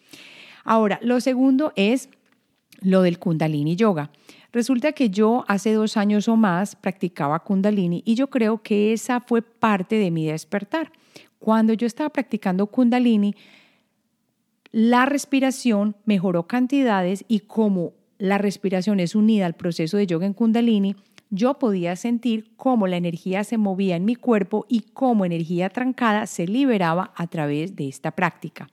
Ahora, 0.63 0.99
lo 1.03 1.21
segundo 1.21 1.71
es 1.75 2.09
lo 2.81 3.03
del 3.03 3.19
kundalini 3.19 3.75
yoga. 3.75 4.09
Resulta 4.51 4.93
que 4.93 5.11
yo 5.11 5.45
hace 5.47 5.73
dos 5.73 5.97
años 5.97 6.27
o 6.27 6.35
más 6.35 6.75
practicaba 6.75 7.39
kundalini 7.39 8.01
y 8.05 8.15
yo 8.15 8.27
creo 8.31 8.63
que 8.63 8.91
esa 8.91 9.21
fue 9.21 9.43
parte 9.43 9.97
de 9.97 10.09
mi 10.09 10.25
despertar. 10.25 10.91
Cuando 11.37 11.73
yo 11.73 11.85
estaba 11.85 12.09
practicando 12.09 12.65
kundalini, 12.65 13.35
la 14.73 15.05
respiración 15.05 15.95
mejoró 16.03 16.47
cantidades 16.47 17.25
y 17.27 17.41
como 17.41 17.93
la 18.17 18.39
respiración 18.39 18.99
es 18.99 19.13
unida 19.13 19.45
al 19.45 19.53
proceso 19.53 19.97
de 19.97 20.07
yoga 20.07 20.25
en 20.25 20.33
kundalini, 20.33 20.95
yo 21.29 21.59
podía 21.59 21.95
sentir 21.95 22.49
cómo 22.55 22.87
la 22.87 22.97
energía 22.97 23.43
se 23.43 23.57
movía 23.57 23.95
en 23.95 24.03
mi 24.03 24.15
cuerpo 24.15 24.65
y 24.67 24.81
cómo 24.81 25.25
energía 25.25 25.69
trancada 25.69 26.25
se 26.25 26.47
liberaba 26.47 27.13
a 27.15 27.27
través 27.27 27.75
de 27.75 27.87
esta 27.87 28.11
práctica. 28.11 28.67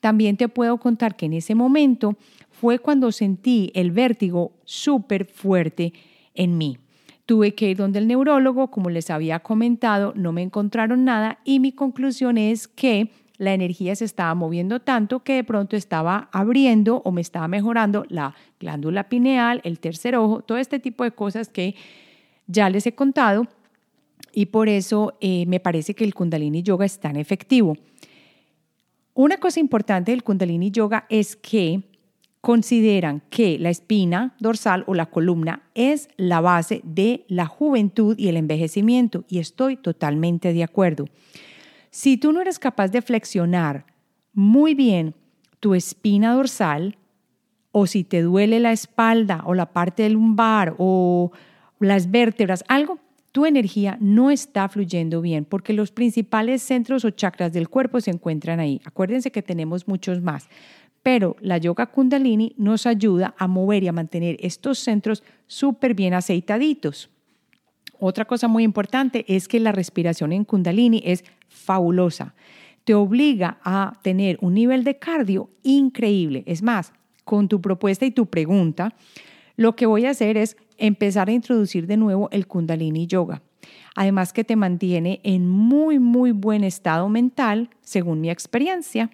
También 0.00 0.36
te 0.36 0.48
puedo 0.48 0.78
contar 0.78 1.14
que 1.14 1.26
en 1.26 1.34
ese 1.34 1.54
momento 1.54 2.16
fue 2.50 2.80
cuando 2.80 3.12
sentí 3.12 3.70
el 3.74 3.92
vértigo 3.92 4.52
súper 4.64 5.24
fuerte 5.24 5.92
en 6.34 6.58
mí. 6.58 6.78
Tuve 7.26 7.54
que 7.54 7.70
ir 7.70 7.76
donde 7.76 8.00
el 8.00 8.08
neurólogo, 8.08 8.72
como 8.72 8.90
les 8.90 9.08
había 9.08 9.38
comentado, 9.38 10.14
no 10.16 10.32
me 10.32 10.42
encontraron 10.42 11.04
nada 11.04 11.38
y 11.44 11.60
mi 11.60 11.70
conclusión 11.70 12.38
es 12.38 12.66
que 12.66 13.12
la 13.38 13.54
energía 13.54 13.94
se 13.96 14.04
estaba 14.04 14.34
moviendo 14.34 14.80
tanto 14.80 15.20
que 15.20 15.34
de 15.34 15.44
pronto 15.44 15.76
estaba 15.76 16.28
abriendo 16.32 17.02
o 17.04 17.12
me 17.12 17.20
estaba 17.20 17.48
mejorando 17.48 18.04
la 18.08 18.34
glándula 18.60 19.08
pineal, 19.08 19.60
el 19.64 19.78
tercer 19.78 20.16
ojo, 20.16 20.42
todo 20.42 20.58
este 20.58 20.80
tipo 20.80 21.04
de 21.04 21.12
cosas 21.12 21.48
que 21.48 21.76
ya 22.46 22.68
les 22.68 22.86
he 22.86 22.94
contado 22.94 23.46
y 24.32 24.46
por 24.46 24.68
eso 24.68 25.16
eh, 25.20 25.46
me 25.46 25.60
parece 25.60 25.94
que 25.94 26.04
el 26.04 26.14
kundalini 26.14 26.62
yoga 26.62 26.84
es 26.84 26.98
tan 26.98 27.16
efectivo. 27.16 27.76
Una 29.14 29.38
cosa 29.38 29.60
importante 29.60 30.12
del 30.12 30.22
kundalini 30.22 30.70
yoga 30.70 31.06
es 31.08 31.36
que 31.36 31.82
consideran 32.40 33.22
que 33.30 33.58
la 33.58 33.70
espina 33.70 34.34
dorsal 34.38 34.84
o 34.86 34.94
la 34.94 35.06
columna 35.06 35.62
es 35.74 36.08
la 36.16 36.40
base 36.40 36.80
de 36.84 37.24
la 37.28 37.46
juventud 37.46 38.16
y 38.18 38.28
el 38.28 38.36
envejecimiento 38.36 39.24
y 39.28 39.38
estoy 39.38 39.76
totalmente 39.76 40.52
de 40.52 40.62
acuerdo. 40.62 41.06
Si 41.90 42.16
tú 42.16 42.32
no 42.32 42.40
eres 42.40 42.58
capaz 42.58 42.88
de 42.88 43.02
flexionar 43.02 43.86
muy 44.32 44.74
bien 44.74 45.14
tu 45.60 45.74
espina 45.74 46.34
dorsal, 46.34 46.96
o 47.72 47.86
si 47.86 48.04
te 48.04 48.22
duele 48.22 48.60
la 48.60 48.72
espalda 48.72 49.42
o 49.44 49.54
la 49.54 49.72
parte 49.72 50.02
del 50.02 50.14
lumbar 50.14 50.74
o 50.78 51.32
las 51.80 52.10
vértebras, 52.10 52.64
algo, 52.68 52.98
tu 53.32 53.46
energía 53.46 53.98
no 54.00 54.30
está 54.30 54.68
fluyendo 54.68 55.20
bien 55.20 55.44
porque 55.44 55.72
los 55.72 55.92
principales 55.92 56.62
centros 56.62 57.04
o 57.04 57.10
chakras 57.10 57.52
del 57.52 57.68
cuerpo 57.68 58.00
se 58.00 58.10
encuentran 58.10 58.58
ahí. 58.58 58.80
Acuérdense 58.84 59.30
que 59.30 59.42
tenemos 59.42 59.86
muchos 59.86 60.20
más, 60.20 60.48
pero 61.02 61.36
la 61.40 61.58
yoga 61.58 61.86
kundalini 61.86 62.54
nos 62.56 62.86
ayuda 62.86 63.34
a 63.38 63.46
mover 63.46 63.82
y 63.84 63.88
a 63.88 63.92
mantener 63.92 64.36
estos 64.40 64.78
centros 64.78 65.22
súper 65.46 65.94
bien 65.94 66.14
aceitaditos. 66.14 67.10
Otra 68.00 68.24
cosa 68.24 68.48
muy 68.48 68.62
importante 68.62 69.24
es 69.28 69.48
que 69.48 69.60
la 69.60 69.72
respiración 69.72 70.32
en 70.32 70.44
kundalini 70.44 71.02
es 71.04 71.24
fabulosa. 71.48 72.34
Te 72.84 72.94
obliga 72.94 73.58
a 73.64 73.98
tener 74.02 74.38
un 74.40 74.54
nivel 74.54 74.84
de 74.84 74.98
cardio 74.98 75.50
increíble. 75.62 76.42
Es 76.46 76.62
más, 76.62 76.92
con 77.24 77.48
tu 77.48 77.60
propuesta 77.60 78.06
y 78.06 78.10
tu 78.10 78.26
pregunta, 78.26 78.94
lo 79.56 79.76
que 79.76 79.86
voy 79.86 80.06
a 80.06 80.10
hacer 80.10 80.36
es 80.36 80.56
empezar 80.78 81.28
a 81.28 81.32
introducir 81.32 81.86
de 81.86 81.96
nuevo 81.96 82.28
el 82.30 82.46
kundalini 82.46 83.06
yoga. 83.06 83.42
Además 83.94 84.32
que 84.32 84.44
te 84.44 84.56
mantiene 84.56 85.20
en 85.24 85.48
muy, 85.48 85.98
muy 85.98 86.30
buen 86.30 86.64
estado 86.64 87.08
mental, 87.08 87.68
según 87.80 88.20
mi 88.20 88.30
experiencia. 88.30 89.10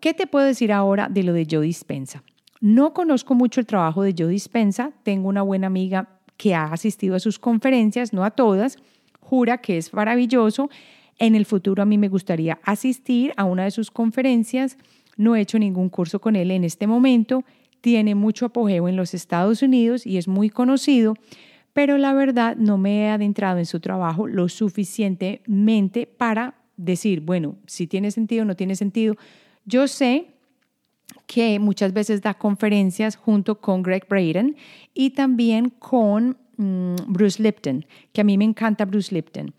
¿Qué 0.00 0.14
te 0.14 0.26
puedo 0.26 0.46
decir 0.46 0.72
ahora 0.72 1.08
de 1.08 1.22
lo 1.22 1.32
de 1.32 1.46
Joe 1.48 1.66
Dispensa? 1.66 2.22
No 2.60 2.94
conozco 2.94 3.34
mucho 3.34 3.60
el 3.60 3.66
trabajo 3.66 4.02
de 4.02 4.14
Joe 4.16 4.28
Dispensa. 4.28 4.92
Tengo 5.02 5.28
una 5.28 5.42
buena 5.42 5.66
amiga 5.66 6.08
que 6.36 6.54
ha 6.54 6.64
asistido 6.64 7.14
a 7.14 7.20
sus 7.20 7.38
conferencias, 7.38 8.12
no 8.12 8.24
a 8.24 8.30
todas. 8.30 8.78
Jura 9.20 9.58
que 9.58 9.76
es 9.76 9.92
maravilloso. 9.92 10.70
En 11.18 11.34
el 11.34 11.46
futuro 11.46 11.82
a 11.82 11.86
mí 11.86 11.98
me 11.98 12.08
gustaría 12.08 12.60
asistir 12.62 13.32
a 13.36 13.44
una 13.44 13.64
de 13.64 13.70
sus 13.70 13.90
conferencias. 13.90 14.76
No 15.16 15.34
he 15.34 15.40
hecho 15.40 15.58
ningún 15.58 15.88
curso 15.88 16.20
con 16.20 16.36
él 16.36 16.50
en 16.50 16.64
este 16.64 16.86
momento. 16.86 17.44
Tiene 17.80 18.14
mucho 18.14 18.46
apogeo 18.46 18.88
en 18.88 18.96
los 18.96 19.14
Estados 19.14 19.62
Unidos 19.62 20.06
y 20.06 20.16
es 20.16 20.28
muy 20.28 20.48
conocido, 20.48 21.14
pero 21.72 21.98
la 21.98 22.12
verdad 22.12 22.56
no 22.56 22.78
me 22.78 23.02
he 23.02 23.08
adentrado 23.08 23.58
en 23.58 23.66
su 23.66 23.80
trabajo 23.80 24.26
lo 24.26 24.48
suficientemente 24.48 26.06
para 26.06 26.54
decir, 26.76 27.20
bueno, 27.20 27.56
si 27.66 27.86
tiene 27.86 28.10
sentido 28.10 28.42
o 28.42 28.44
no 28.44 28.56
tiene 28.56 28.76
sentido. 28.76 29.16
Yo 29.64 29.88
sé 29.88 30.28
que 31.26 31.58
muchas 31.58 31.92
veces 31.92 32.22
da 32.22 32.34
conferencias 32.34 33.16
junto 33.16 33.60
con 33.60 33.82
Greg 33.82 34.06
Braden 34.08 34.56
y 34.94 35.10
también 35.10 35.70
con 35.70 36.36
mm, 36.56 36.94
Bruce 37.06 37.42
Lipton, 37.42 37.84
que 38.12 38.20
a 38.20 38.24
mí 38.24 38.38
me 38.38 38.44
encanta 38.44 38.84
Bruce 38.84 39.14
Lipton. 39.14 39.54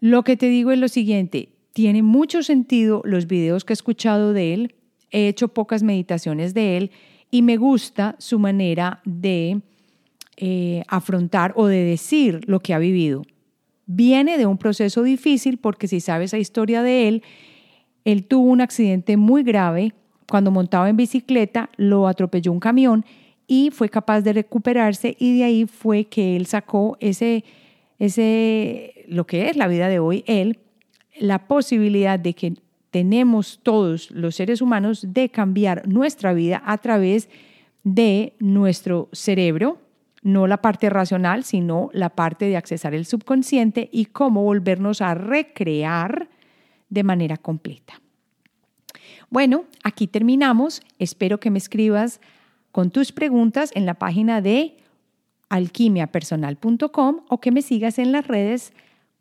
Lo 0.00 0.24
que 0.24 0.36
te 0.36 0.48
digo 0.48 0.72
es 0.72 0.78
lo 0.78 0.88
siguiente, 0.88 1.50
tiene 1.72 2.02
mucho 2.02 2.42
sentido 2.42 3.02
los 3.04 3.26
videos 3.26 3.64
que 3.64 3.72
he 3.72 3.74
escuchado 3.74 4.32
de 4.32 4.54
él, 4.54 4.74
he 5.10 5.28
hecho 5.28 5.48
pocas 5.48 5.82
meditaciones 5.82 6.54
de 6.54 6.76
él 6.76 6.90
y 7.30 7.42
me 7.42 7.56
gusta 7.56 8.16
su 8.18 8.38
manera 8.38 9.00
de 9.04 9.60
eh, 10.36 10.82
afrontar 10.88 11.52
o 11.56 11.66
de 11.66 11.82
decir 11.82 12.40
lo 12.46 12.60
que 12.60 12.74
ha 12.74 12.78
vivido. 12.78 13.24
Viene 13.86 14.36
de 14.36 14.46
un 14.46 14.58
proceso 14.58 15.02
difícil 15.02 15.58
porque 15.58 15.88
si 15.88 16.00
sabes 16.00 16.32
la 16.32 16.38
historia 16.38 16.82
de 16.82 17.08
él, 17.08 17.22
él 18.04 18.24
tuvo 18.24 18.50
un 18.50 18.60
accidente 18.60 19.16
muy 19.16 19.42
grave 19.42 19.94
cuando 20.28 20.50
montaba 20.50 20.88
en 20.88 20.96
bicicleta, 20.96 21.70
lo 21.76 22.08
atropelló 22.08 22.52
un 22.52 22.60
camión 22.60 23.04
y 23.46 23.70
fue 23.70 23.88
capaz 23.88 24.22
de 24.22 24.32
recuperarse 24.32 25.16
y 25.18 25.38
de 25.38 25.44
ahí 25.44 25.66
fue 25.66 26.04
que 26.04 26.36
él 26.36 26.46
sacó 26.46 26.96
ese, 27.00 27.44
ese, 27.98 29.04
lo 29.08 29.26
que 29.26 29.48
es 29.48 29.56
la 29.56 29.68
vida 29.68 29.88
de 29.88 29.98
hoy, 29.98 30.24
él, 30.26 30.58
la 31.18 31.46
posibilidad 31.46 32.18
de 32.18 32.34
que 32.34 32.54
tenemos 32.90 33.60
todos 33.62 34.10
los 34.10 34.34
seres 34.34 34.60
humanos 34.62 35.06
de 35.08 35.28
cambiar 35.28 35.86
nuestra 35.88 36.32
vida 36.32 36.62
a 36.64 36.78
través 36.78 37.28
de 37.84 38.34
nuestro 38.38 39.08
cerebro, 39.12 39.78
no 40.22 40.46
la 40.46 40.60
parte 40.60 40.90
racional, 40.90 41.44
sino 41.44 41.90
la 41.92 42.10
parte 42.10 42.46
de 42.46 42.56
accesar 42.56 42.94
el 42.94 43.06
subconsciente 43.06 43.88
y 43.92 44.06
cómo 44.06 44.42
volvernos 44.42 45.00
a 45.00 45.14
recrear 45.14 46.28
de 46.88 47.04
manera 47.04 47.36
completa. 47.36 48.00
Bueno, 49.30 49.64
aquí 49.84 50.06
terminamos. 50.06 50.82
Espero 50.98 51.38
que 51.38 51.50
me 51.50 51.58
escribas 51.58 52.20
con 52.72 52.90
tus 52.90 53.12
preguntas 53.12 53.70
en 53.74 53.86
la 53.86 53.94
página 53.94 54.40
de 54.40 54.76
alquimiapersonal.com 55.48 57.20
o 57.28 57.40
que 57.40 57.50
me 57.50 57.62
sigas 57.62 57.98
en 57.98 58.12
las 58.12 58.26
redes. 58.26 58.72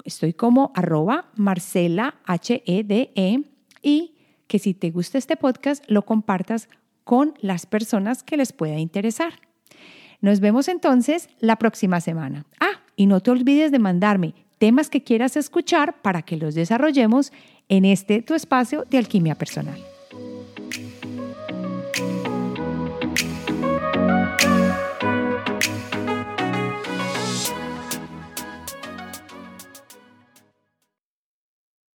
Estoy 0.03 0.33
como 0.33 0.71
arroba 0.75 1.31
Marcela 1.35 2.15
HEDE 2.27 3.11
e, 3.15 3.43
y 3.81 4.15
que 4.47 4.59
si 4.59 4.73
te 4.73 4.91
gusta 4.91 5.17
este 5.17 5.37
podcast 5.37 5.83
lo 5.87 6.03
compartas 6.03 6.69
con 7.03 7.33
las 7.39 7.65
personas 7.65 8.23
que 8.23 8.37
les 8.37 8.53
pueda 8.53 8.77
interesar. 8.79 9.33
Nos 10.21 10.39
vemos 10.39 10.67
entonces 10.67 11.29
la 11.39 11.57
próxima 11.57 12.01
semana. 12.01 12.45
Ah, 12.59 12.81
y 12.95 13.05
no 13.05 13.19
te 13.19 13.31
olvides 13.31 13.71
de 13.71 13.79
mandarme 13.79 14.33
temas 14.57 14.89
que 14.89 15.03
quieras 15.03 15.37
escuchar 15.37 16.01
para 16.01 16.21
que 16.21 16.37
los 16.37 16.55
desarrollemos 16.55 17.31
en 17.69 17.85
este 17.85 18.21
tu 18.21 18.33
espacio 18.33 18.85
de 18.89 18.97
alquimia 18.97 19.35
personal. 19.35 19.94